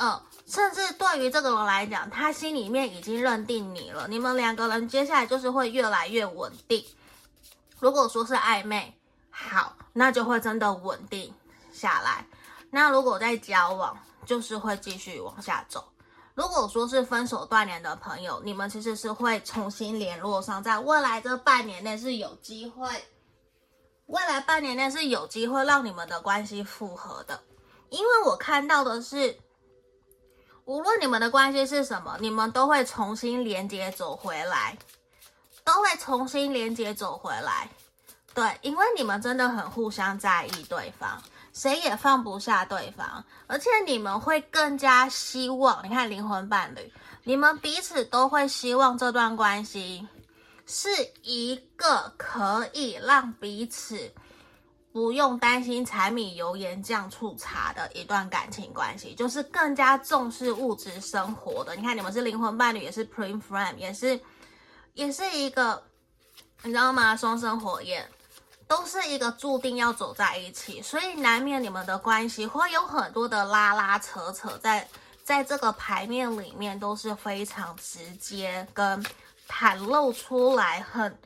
[0.04, 4.08] 嗯，甚至对于这个人来讲，他心里面已经认定你了。
[4.08, 6.84] 你们两个人接下来就是会越来越稳定。
[7.78, 8.98] 如果说是暧昧，
[9.30, 11.32] 好，那就会真的稳定
[11.72, 12.26] 下来。
[12.72, 15.88] 那如果在交往，就是会继续往下走。
[16.34, 22.90] 如果说是分手断联的朋友，你们其实是会重新联络上，在未来这半年内是有机会，
[24.08, 27.44] 未来半年内是有机会让你们的关系复合的。
[27.90, 29.38] 因为我看到的是。
[30.66, 34.78] 无论你们的关系是什么，你们都会重新连接走回来，
[35.64, 37.70] 都会重新连接走回来。
[38.34, 41.22] 对，因为你们真的很互相在意对方，
[41.54, 46.94] 谁也放不下对方，而且你们会更加希望，你看灵魂伴侣，
[47.24, 50.08] 你们彼此都会希望这段关系
[50.66, 50.90] 是
[51.24, 54.14] 一个可以让彼此。
[54.94, 61.74] 不用担心柴米油盐酱醋茶的一段感情关系，就是更加重视物质生活的。
[61.76, 64.20] 你看，你们是灵魂伴侣，也是 Prime Flame，也是，
[64.94, 65.82] 也是一个，
[66.64, 67.16] 你知道吗？
[67.16, 68.06] 双生火焰，
[68.68, 74.86] 都是一个注定要走在一起，所以难免你们的关系会有很多的拉拉扯扯在，
[75.24, 79.02] 在这个牌面里面都是非常直接跟
[79.48, 81.18] 袒露出来很。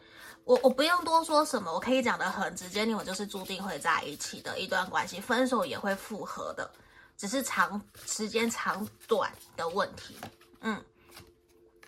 [0.45, 6.69] 我我不用多说什么，我可以讲得很直接，你们就是注定会在一起的一段关系，分手也会复合的，
[7.17, 10.15] 只是长时间长短的问题。
[10.62, 10.79] 嗯，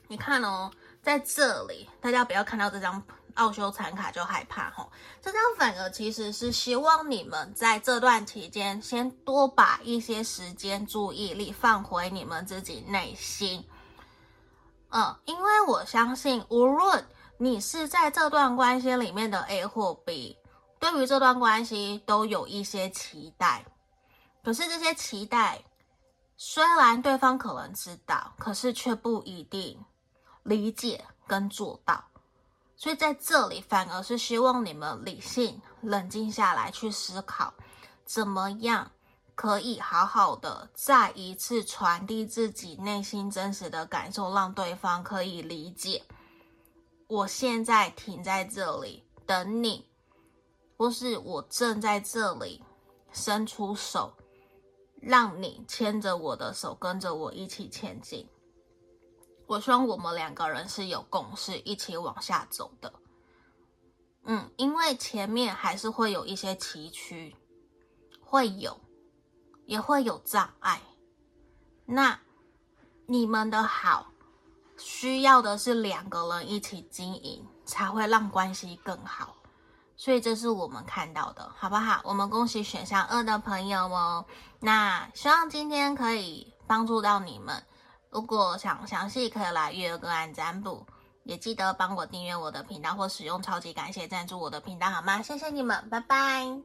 [0.08, 0.72] 你看哦，
[1.03, 3.01] 在这里，大家不要看到这张
[3.36, 4.91] 奥修残卡就害怕吼，
[5.22, 13.64] 这张反而其实是希望你们在这段期间，先多把一些时间、注意力放回你们自己内心。
[14.89, 17.05] 嗯，因为我相信，无论。
[17.40, 20.36] 你是在这段关系里面的 A 或 B，
[20.80, 23.64] 对于这段关系都有一些期待，
[24.44, 25.64] 可是这些期待
[26.36, 29.80] 虽然对方可能知道，可是却不一定
[30.42, 32.04] 理解跟做到。
[32.76, 37.54] 所以在这里反而是希望你们理性、冷静下来去思考，
[38.04, 38.90] 怎么样
[39.36, 46.04] 可以好好的再一次传递自己内心真实的感受，让对方可以理解。
[47.08, 49.89] 我现在停在这里等你，
[50.76, 52.62] 或是我正在这里
[53.14, 54.14] 伸出手，
[55.01, 58.28] 让你牵着我的手，跟着我一起前进。
[59.45, 62.91] 我希望我们两个人是有共识，一起往下走的。
[64.24, 67.34] 嗯，因为前面还是会有一些崎岖，
[68.20, 68.78] 会有，
[69.66, 70.82] 也会有障碍。
[71.86, 72.20] 那
[73.05, 74.12] 你们的好，
[74.78, 79.36] 需要的是两个人一起经营，才会让关系更好。
[79.96, 82.02] 所以这是我们看到的，好不好？
[82.04, 84.24] 我们恭喜选项二的朋友哦。
[84.60, 87.64] 那希望今天可以帮助到你们。
[88.12, 90.86] 如果想详细，可以来预约个案占卜，
[91.24, 95.22] 也记得帮我订阅我的频道或使用超级感谢赞助我的频道，好吗？
[95.24, 96.62] 谢谢你们，拜拜。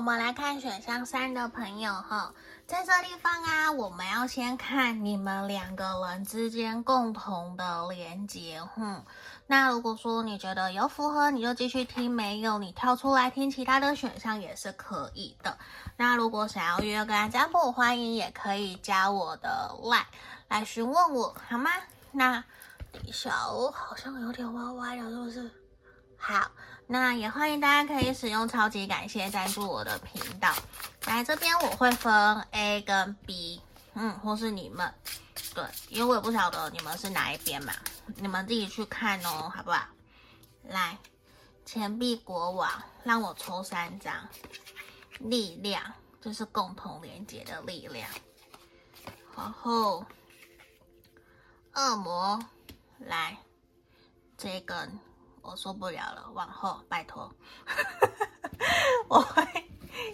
[0.00, 2.32] 我们来看选项三的朋友哈，
[2.66, 9.04] 在这地方啊，我们要先看你们两个人之间共同的连接，哼。
[9.46, 15.58] 那如果说你觉得有符合，你就继续听；没有，你跳出来听其他的选项也是可以的。
[15.98, 20.04] 那如果想要约个案占卜，欢迎也可以加我的 LINE
[20.48, 21.70] 来询问我，好吗？
[22.10, 22.42] 那
[22.90, 25.50] 底下哦，好像有点歪歪了，是不是？
[26.16, 26.50] 好，
[26.92, 30.52] 那也欢迎大家可以使用超级感谢赞助我的频道。
[31.06, 32.12] 来这边我会分
[32.50, 33.62] A 跟 B，
[33.94, 34.92] 嗯，或是你们。
[35.54, 37.72] 对，因为我也不晓得你们是哪一边嘛，
[38.16, 39.86] 你们自己去看哦，好不好？
[40.64, 40.98] 来，
[41.64, 42.68] 钱币国王，
[43.04, 44.12] 让我抽三张，
[45.20, 45.80] 力量，
[46.20, 48.10] 就是共同连接的力量。
[49.36, 50.04] 然后，
[51.74, 52.44] 恶魔，
[52.98, 53.38] 来，
[54.36, 54.98] 这根
[55.42, 57.32] 我受不了了，往后，拜托，
[59.08, 59.42] 我会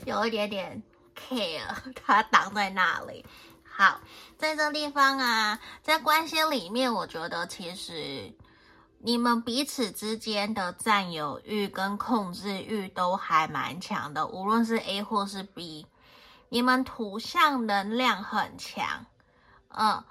[0.04, 0.82] 有一点点
[1.14, 1.66] care，
[2.04, 3.24] 他挡在那里。
[3.64, 4.00] 好，
[4.38, 8.34] 在这地方啊，在关系里面，我觉得其实
[8.98, 15.86] 你们彼此之间的占有欲跟控制欲都还蛮强的，无论是 A 或是 B，
[16.48, 19.04] 你们图像能量很强，
[19.68, 20.02] 嗯，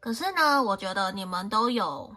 [0.00, 2.16] 可是呢，我觉得你们都有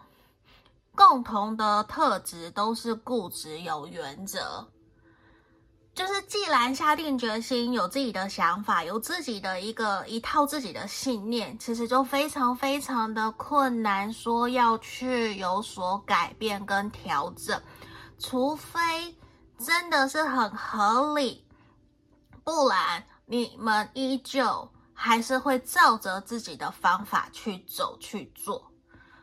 [0.98, 4.66] 共同的特质，都是固执有原则。
[5.94, 17.62] 就是既然下定决心，有自己的想法，有自己的一个一套自己的信念，其实就非常非常的困难，说要去有所改变跟调整，
[18.18, 19.16] 除非
[19.56, 21.46] 真的是很合理，
[22.42, 28.72] 不然你们依旧还是会照着自己的方法去走去做，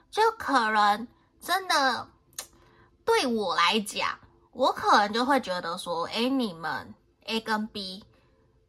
[0.10, 1.08] 就可能
[1.46, 2.08] 真的
[3.06, 4.18] 对我来讲。
[4.52, 8.04] 我可能就会觉得说，哎，你们 A 跟 B，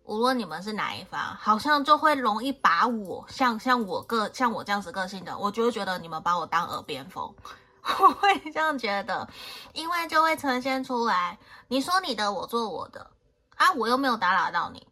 [0.03, 7.33] 无论你们是哪一方，好像就会容易把我像像我个像我这样子个性的，我就会觉得你们把我当耳边风，
[8.01, 9.29] 我会这样觉得，
[9.75, 13.09] 因为就会呈现出来，你说你的，我做我的，
[13.55, 14.87] 啊，我又没有打扰到你，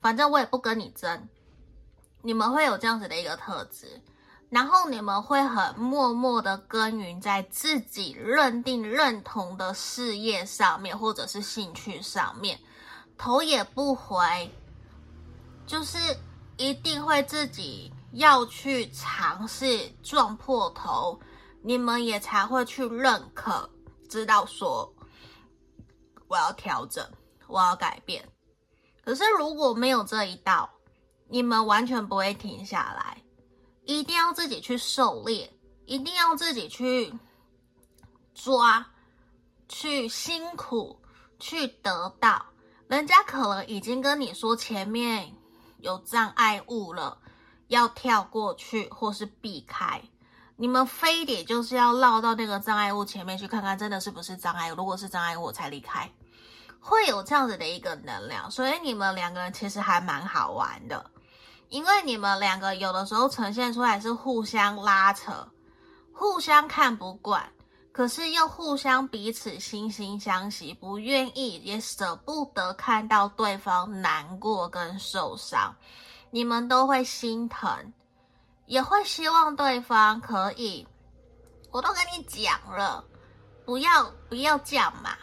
[0.00, 1.28] 反正我也不跟你争，
[2.20, 4.02] 你们会有这样子的一个特质。
[4.52, 12.60] 然后你们会很默默的耕耘在自己认定、认同的事业上面，或者是兴趣上面，
[13.16, 14.54] 头也不回，
[15.66, 15.96] 就是
[16.58, 21.18] 一定会自己要去尝试撞破头，
[21.62, 23.70] 你们也才会去认可，
[24.06, 24.92] 知道说
[26.28, 27.02] 我要调整，
[27.46, 28.22] 我要改变。
[29.02, 30.68] 可是如果没有这一道，
[31.30, 33.21] 你们完全不会停下来。
[33.98, 35.52] 一定要自己去狩猎，
[35.86, 37.12] 一定要自己去
[38.34, 38.86] 抓，
[39.68, 41.00] 去辛苦，
[41.38, 42.46] 去得到。
[42.88, 45.34] 人家可能已经跟你说前面
[45.78, 47.18] 有障碍物了，
[47.68, 50.02] 要跳过去或是避开。
[50.56, 54.76] 你们非得就是要绕到那个障碍物前面去看看，真的是不是障碍物？
[54.76, 56.10] 如果是障碍物，我才离开。
[56.78, 61.11] 会有这样子的一个能量，所以你们两个人其实还蛮好玩的。
[61.72, 65.48] 因为你们两个有的时候呈现出来是互相拉扯，
[66.12, 67.50] 互相看不惯，
[67.92, 75.74] 可是又互相彼此惺惺相惜，不愿意也舍不得看到对方难过跟受伤，
[76.30, 77.94] 你们都会心疼，
[78.66, 80.86] 也会希望对方可以，
[81.70, 83.02] 我都跟你讲了，
[83.64, 85.16] 不要不要这样嘛，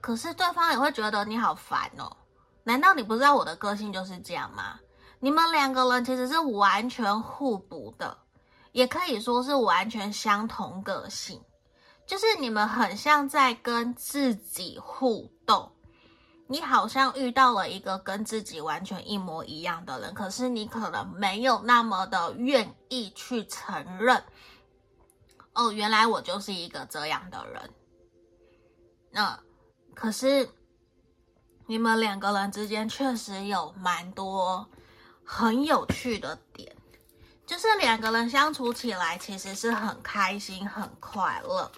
[0.00, 2.16] 可是对方也会觉得你好烦哦，
[2.64, 4.80] 难道你不知道我的个性就是这样吗？
[5.20, 8.16] 你们两个人其实是完全互补的，
[8.72, 11.42] 也可以说是完全相同个性，
[12.06, 15.72] 就是你们很像在跟自己互动。
[16.50, 24.24] 你好像遇到了一个跟自己完全一模一样的人，可是你可能没有那么的愿意去承认。
[25.52, 27.70] 哦，原来我就是一个这样的人。
[29.10, 29.38] 那
[29.94, 30.48] 可是
[31.66, 34.66] 你们两个人之间确实有蛮多
[35.30, 36.74] 很有趣的点，
[37.46, 41.70] 就是两个人相处起来其实是很开心、很快乐。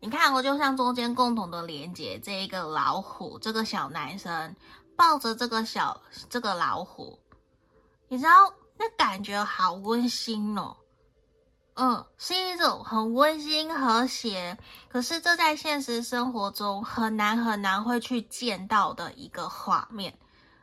[0.00, 4.56] 你看，我就像中间共同的连接，这一个老虎，这个小男生
[4.96, 6.00] 抱着这个小
[6.30, 7.18] 这个老虎，
[8.08, 8.30] 你知道
[8.78, 10.74] 那感觉好温馨哦，
[11.74, 14.56] 嗯，是一种很温馨和谐，
[14.88, 20.18] 可是这在现实生活中很难很难会去见到的一个画面，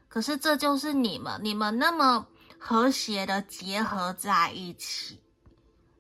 [0.08, 2.26] 可是这就是你们，你们那么
[2.58, 5.22] 和谐的结合在一起。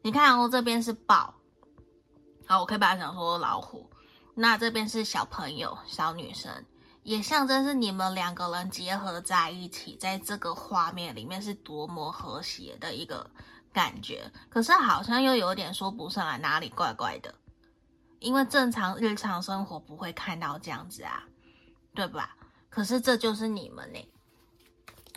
[0.01, 1.35] 你看哦，这边是豹。
[2.47, 3.89] 好，我可以把它想说老虎，
[4.33, 6.49] 那这边是小朋友、小女生，
[7.03, 13.29] 也象征是你们两个人结合在一起，在这个画面里面是多么和谐的一个
[13.73, 14.31] 感觉。
[14.49, 17.35] 可是好像又有点说不上来，哪里怪怪的，
[18.19, 21.25] 因为正常日常生活不会看到这样子啊，
[21.93, 22.36] 对吧？
[22.77, 24.07] 可是这就是你们呢，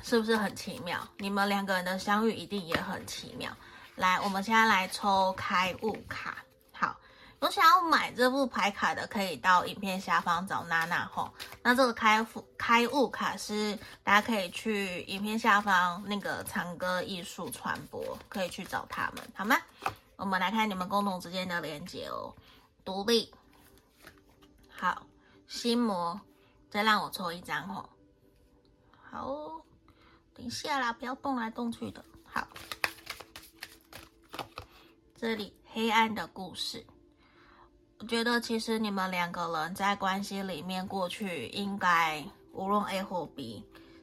[0.02, 1.06] 是不是很奇妙？
[1.18, 3.54] 你们两个人的相遇一定也很奇妙。
[3.96, 6.38] 来，我们现在来抽开悟卡。
[6.72, 6.96] 好
[7.42, 11.30] 有想要买这副牌卡的，可以到影片下方找娜娜吼。
[11.62, 19.54] 那这个开悟开悟卡是大家可以去影片下方那个长歌艺术传播，可以去找他们，好吗？
[20.16, 22.34] 我们来看你们共同之间的连接哦。
[22.86, 23.30] 独立，
[24.70, 25.02] 好，
[25.46, 26.18] 心魔，
[26.70, 27.90] 再让我抽一张吼。
[28.92, 29.60] 好，
[30.32, 32.04] 等一下啦，不要动来动去的。
[32.24, 32.46] 好，
[35.16, 36.86] 这里黑暗的故事。
[37.98, 43.62] 我觉得其实你们两个人在关系里面，过去应该无论 A 或 B，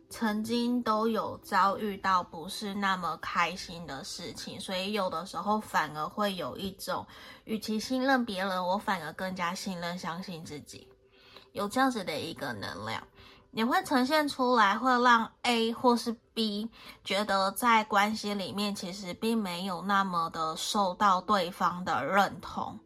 [0.10, 7.08] 曾经都有遭遇到不是那么开心的事情，所以有的时候反而会有一种，
[7.46, 10.88] 与其信任别人，我反而更加信任、相信自己，
[11.58, 13.02] 有这样子的一个能量，
[13.52, 16.70] 也会呈现出来，会让 A 或是 B
[17.04, 22.80] 觉得在关系里面其实并没有那么的受到对方的认同。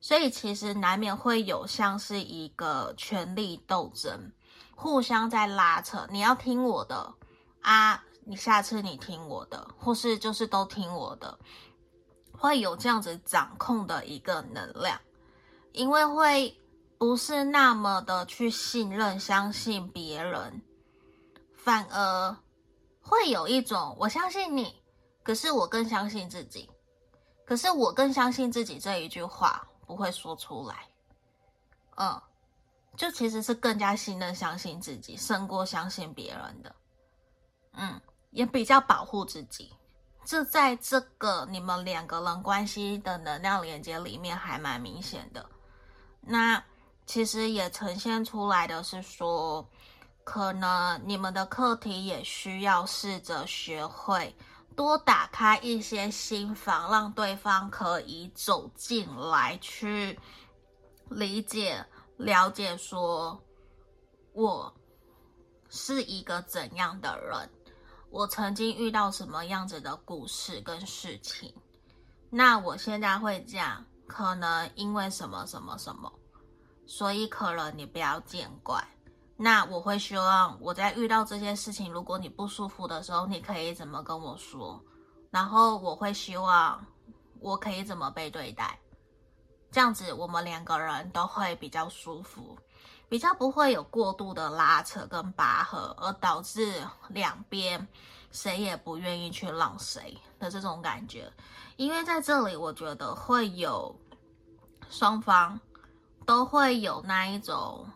[0.00, 4.32] 所以其实难免会有像是一个权力斗争，
[4.74, 6.08] 互相在拉扯。
[6.10, 7.12] 你要听我的
[7.60, 11.38] 啊，你下次你听我的，或是就是都听我的，
[12.32, 14.98] 会有这样子掌控的一个能量，
[15.72, 16.58] 因为会
[17.00, 20.60] 不是那么的去信任、相信别人，
[21.56, 22.36] 反而
[23.00, 24.82] 会有一种我相信你，
[25.22, 26.68] 可是我更相信自己，
[27.46, 29.66] 可是我更相信自己这一句话。
[29.86, 30.86] 不会说出来，
[31.96, 32.22] 嗯，
[32.96, 36.76] 就其实是更加信任、相信自己，胜过相信别人的，
[37.72, 39.72] 嗯，也比较保护自己。
[40.24, 45.44] 这在这个你们两个人关系的能量连接里面还蛮明显的。
[46.20, 46.62] 那
[47.10, 49.68] 其实也呈现出来的是说，
[50.22, 54.32] 可能你们的课题也需要试着学会。
[54.76, 60.16] 多打开一些心房，让对方可以走进来，去
[61.08, 61.84] 理解、
[62.16, 63.42] 了解，说
[64.32, 64.72] 我
[65.68, 67.50] 是一个怎样的人，
[68.10, 71.52] 我曾经遇到什么样子的故事跟事情，
[72.30, 76.10] 那我现在会这样，可能因为什么什么什么，
[76.90, 78.84] 所以可能你不要见怪。
[79.36, 84.82] 那我会希望我在遇到这些事情，如果你不舒服的时候，你可以怎么跟我说？
[85.30, 86.84] 然后我会希望
[87.38, 88.76] 我可以怎么被对待，
[89.70, 92.58] 这样子我们两个人都会比较舒服，
[93.08, 97.86] 比较不会有过度的拉扯跟拔河，而导致两边
[98.32, 101.32] 谁也不愿意去让谁的这种感觉。
[101.76, 103.94] 因为在这里，我觉得会有
[104.90, 105.58] 双方
[106.26, 107.88] 都会有那一种。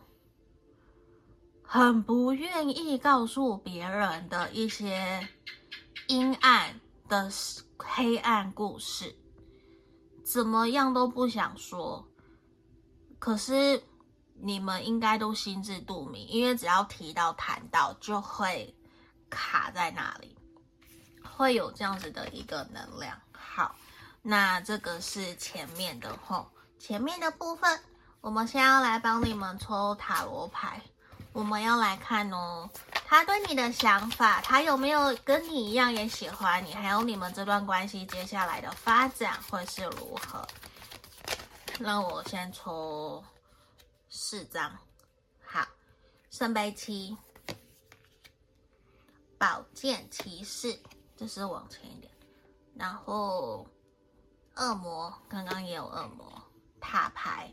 [1.62, 5.28] 很不愿意告诉别人的一些
[6.06, 7.28] 阴暗的
[7.78, 9.16] 黑暗故事，
[10.24, 12.06] 怎么样都不想说。
[13.18, 13.82] 可是
[14.34, 18.72] 你们应该都心知肚明，因为只要提到谈到，就会
[19.28, 20.36] 卡在那里，
[21.22, 23.18] 会有这样子的一个能量。
[23.32, 23.74] 好，
[24.22, 27.80] 那这个是前面的吼，前面的部分，
[28.24, 30.80] 我们先要来帮你们抽塔罗牌。
[31.34, 32.66] 我们要来看哦，
[33.06, 36.72] 他对你的想法，他有没有跟你一样也喜欢你？
[36.72, 40.42] 还有你们这段关系接下来的发展会是如何？
[41.78, 43.22] 那我先抽
[44.08, 44.74] 四张，
[45.44, 45.66] 好，
[46.30, 47.14] 圣杯七，
[49.36, 50.80] 宝剑骑士，
[51.14, 52.10] 这是往前一点，
[52.74, 53.66] 然后
[54.54, 56.42] 恶魔，刚刚也有恶魔，
[56.80, 57.52] 塔牌，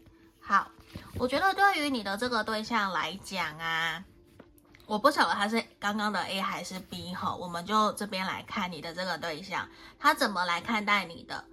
[0.51, 0.69] 好，
[1.17, 4.03] 我觉得对于你的这个对象来讲啊。
[4.85, 9.65] 我不晓得他是刚刚的 A 还是 B 哈，我们就这边来看你的这个对象，
[9.97, 11.45] 他怎么来看待你的？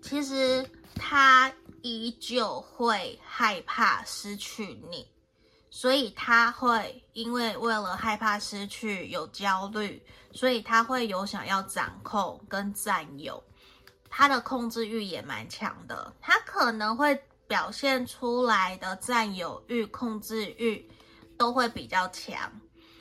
[0.00, 5.10] 其实他依旧会害怕失去你，
[5.68, 10.00] 所以他会因为为了害怕失去有焦虑，
[10.32, 13.42] 所以他会有想要掌控跟占有，
[14.08, 20.88] 他的控制欲也蛮强的，他可能会表现出来的占有欲、控制欲
[21.38, 22.52] 都会比较强。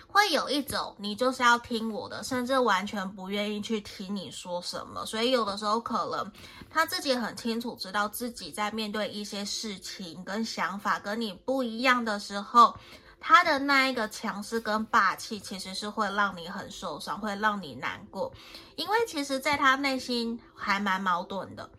[0.08, 5.06] 会有一种你就是要听我的，甚至完全不愿意去听你说什么。
[5.06, 6.32] 所以有的时候可能
[6.70, 12.74] 他自己很清楚知道自己在面对一些事情跟想法跟你不一样的时候，
[13.20, 18.32] 他的那一个强势跟霸气其实是会让你很受伤，会让你难过。
[18.78, 21.70] 因为其实在他内心还蛮矛盾的，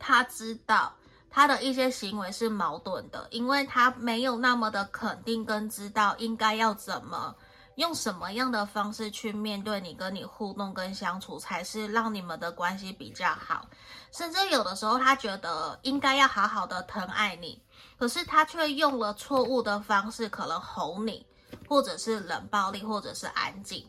[0.00, 0.92] 他知道。
[1.30, 7.34] 他的一些行为是矛盾的，因为他没有那么的肯定跟知道应该要怎么
[7.74, 13.66] 用什么样的方式去面对你，跟你互动跟相处，才是让你们的关系比较好。
[14.12, 17.62] 甚至有的时候他觉得应该要好好的疼爱你，
[17.98, 21.26] 可是他却用了错误的方式，可能吼你，
[21.68, 23.86] 或者是冷暴力，或者是安静。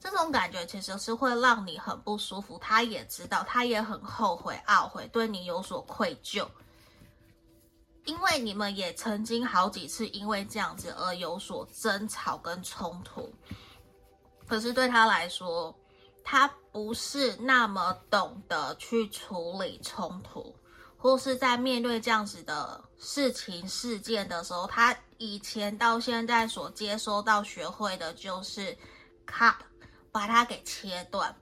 [0.00, 2.58] 这种感觉其实是会让你很不舒服。
[2.58, 6.46] 他也知道，他也很后悔、懊悔，对你有所愧疚。
[8.08, 13.30] 因为你们也曾经好几次因为这样子而有所争吵跟冲突，
[14.46, 15.78] 可是对他来说，
[16.24, 20.56] 他不是那么懂得去处理冲突，
[20.96, 28.74] 或是在面对这样子的事情事件的时候，他以前到现在所接收到学会的就是
[29.26, 29.56] cut，
[30.10, 31.36] 把它给切断，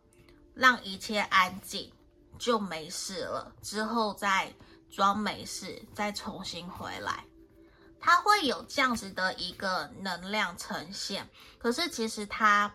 [0.52, 1.92] 让一切安静
[2.40, 4.52] 就没事了，之后再。
[4.90, 7.24] 装没事，再重新回来，
[8.00, 11.28] 他会有这样子的一个能量呈现。
[11.58, 12.74] 可是其实他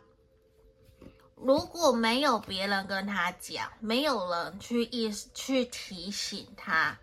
[1.35, 6.97] 如果没有别人跟他讲，没有人去意去提醒他，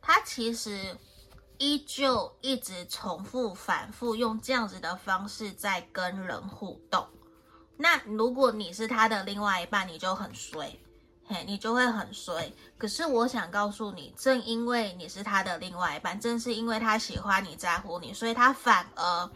[0.00, 0.96] 他其实
[1.58, 7.08] 依旧一直重复反复用这样子的方式在跟人互动。
[7.76, 10.78] 那如果你是他的另外一半，你就很衰。
[11.28, 12.50] 嘿，你就会很衰。
[12.78, 19.30] 可是我想告诉你，正因为你是他的另外一半，正是因为他喜欢你在乎你，所以他反而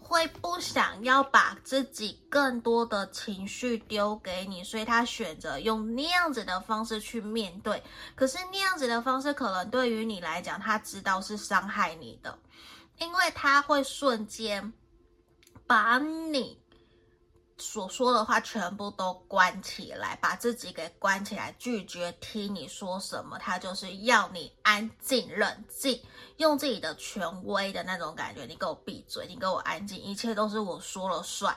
[0.00, 7.80] 会不想要把自己更多的情绪丢给你，所以他选择用那样子的方式去面对。
[8.16, 12.36] 可是那样子的方式，可能对于你来讲，他知道是伤害你的，
[12.98, 14.72] 因为他会瞬间
[15.64, 16.60] 把你。
[17.58, 23.38] 所说的话全部都关起来，把自己给关起来，拒绝听你说什么。
[23.38, 26.02] 他就是要你安静、冷静，
[26.36, 31.56] 用自己的权威的那种感觉，你给我闭嘴，你给我安静，一切都是我说了算。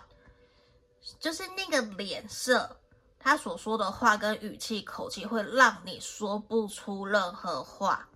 [1.19, 2.77] 就是那个脸色，
[3.19, 8.07] 他所说的话跟语气、口气，会让你说不出任何话。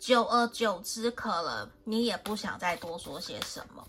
[0.00, 3.86] 久而久之，可能你也不想再多说些什么。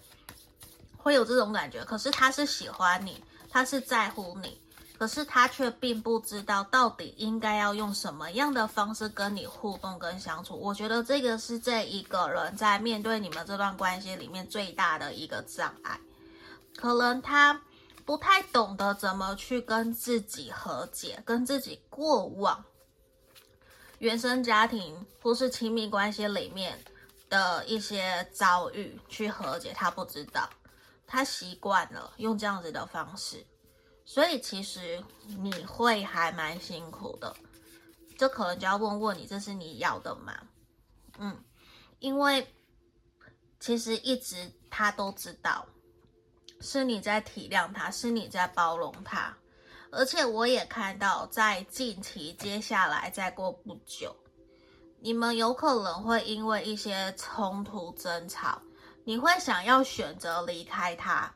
[1.05, 4.59] 会有这种感觉，可是他是喜欢你，他是在乎你，
[4.97, 10.59] 可是他却并不知道到底应该要用什么样的方式跟你互动跟相处。
[10.59, 15.99] 我觉得这个是这一个人在面对你们这段关系里面最大的一个障碍，
[16.75, 17.61] 可能他
[18.03, 22.65] 不太懂得怎么去跟自己和解，跟自己过往
[23.99, 26.83] 原生家庭或是亲密关系里面
[27.29, 30.49] 的一些遭遇去和解，他不知道。
[31.07, 33.45] 他习惯了用这样子的方式，
[34.03, 37.35] 所以其实你会还蛮辛苦的。
[38.17, 40.33] 这可能就要问问你，这是你要的吗？
[41.17, 41.37] 嗯，
[41.99, 42.47] 因为
[43.59, 45.67] 其实一直他都知道，
[46.61, 49.37] 是你在体谅他，是你在包容他，
[49.91, 54.15] 而且我也看到，在近期接下来再过不久，
[54.99, 58.61] 你们有可能会因为一些冲突争吵。
[59.05, 61.31] 你会想要选择离开他，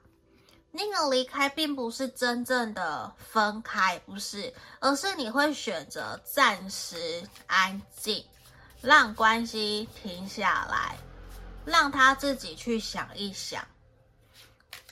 [0.72, 8.26] 那个离开并不是真正的分开，不是，而是你会选择暂时安静，
[8.82, 10.98] 让关系停下来，
[11.64, 13.64] 让他自己去想一想。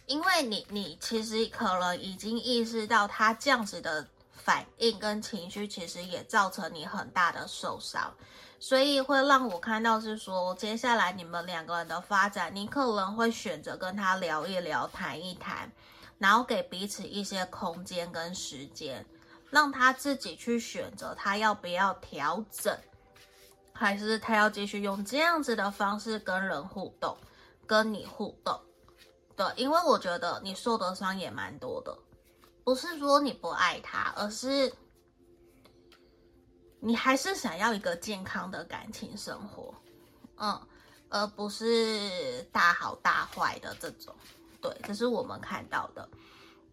[0.06, 8.16] 因为你你其实可能已经意识到他这样子的反应跟情绪，其实也造成你很大的受伤，
[8.60, 15.72] 所以会让我看到是说，接下来你们两个人的发展，你可能会选择跟他聊一聊，谈一谈，
[16.18, 19.06] 然后给彼此一些空间跟时间，
[19.50, 22.76] 让他自己去选择他要不要调整。
[23.80, 27.16] 还是他要继续用这样子的方式跟人互动，
[27.68, 28.60] 跟你互动，
[29.36, 31.96] 对，因为我觉得你受的伤也蛮多的，
[32.64, 34.74] 不是说你不爱他，而是
[36.80, 39.74] 你还是想要一个健康的感情生活，
[40.38, 40.62] 嗯，
[41.10, 44.16] 而不是大好大坏的这种，
[44.62, 46.08] 对，这是我们看到的，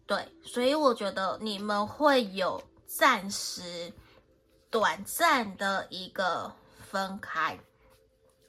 [0.05, 3.91] 对，所以我觉得你们会有暂时、
[4.69, 6.51] 短暂的一个。
[6.87, 7.59] 分开，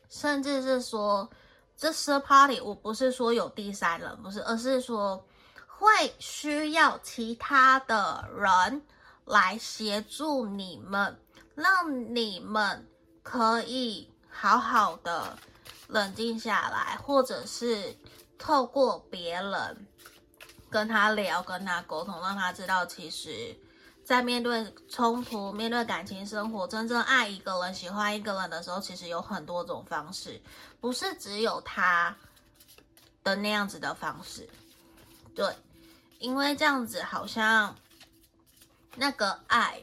[0.09, 1.29] 甚至是说
[1.77, 5.27] 这 third party，我不是说有第三人，不是，而是说
[5.67, 5.89] 会
[6.21, 8.81] 需要其他的人
[9.25, 11.19] 来协助你们，
[11.57, 12.87] 让你们
[13.25, 15.37] 可以好好的
[15.89, 17.97] 冷静下来，或者是
[18.39, 19.87] 透过别人
[20.71, 23.57] 跟他聊，跟他沟通，让他知道其实。
[24.05, 30.41] 在面对冲突、面对感情生活，真正爱一个人、喜欢一个人的时候，其实有很多种方式，
[30.81, 32.17] 不是只有他
[33.25, 34.49] 的那样子的方式。
[35.35, 35.53] 对，
[36.21, 37.75] 因为这样子好像
[38.95, 39.83] 那个爱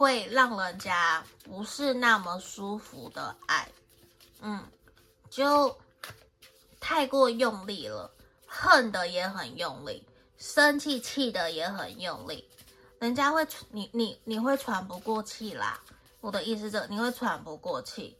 [0.00, 3.68] 会让人家不是那么舒服的爱，
[4.40, 4.66] 嗯，
[5.28, 5.76] 就
[6.80, 8.10] 太过用力了，
[8.46, 10.02] 恨的也很用力，
[10.38, 12.48] 生气气的也很用力。
[12.98, 15.78] 人家会你你你会喘不过气啦，
[16.22, 18.16] 我的意思是，你会喘不过气，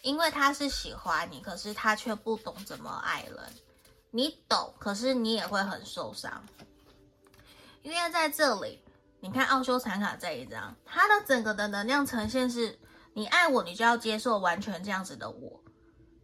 [0.00, 3.38] 因为他是喜欢你，可是他却不懂怎么爱人。
[4.10, 6.42] 你懂，可是你也会很受伤。
[7.82, 8.82] 因为在这里，
[9.20, 12.78] 你看奥修禅卡这一张，它的整个的能量呈现是，
[13.14, 15.60] 你爱我，你就要接受完全这样子的我。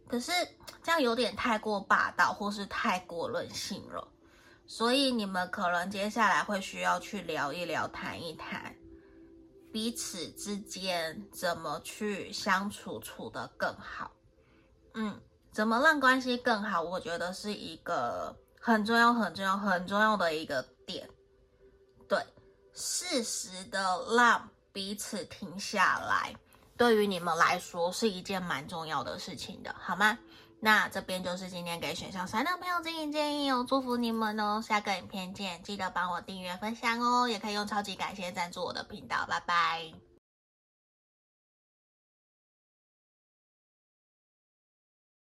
[0.07, 0.31] 可是
[0.81, 4.07] 这样有点太过霸道，或是太过任性了。
[4.67, 8.75] 所以你们可能接下来会需要去聊一聊、谈一谈
[9.71, 14.11] 彼此之间怎么去相处，处得更好。
[14.93, 15.19] 嗯，
[15.51, 16.81] 怎么让关系更好？
[16.81, 21.09] 我觉得是一个很重要、很重要、很重要的一个点。
[22.75, 26.35] 适时的让彼此停下来，
[26.77, 30.17] 对于你们来说是一件蛮重要的事情的，好吗？
[30.59, 40.04] 那这边就是今天给选项三的朋友建议建议哦，祝福你们哦，下个影片见，记得帮我订阅分享哦，也可以用超级感谢赞助我的频道，拜拜。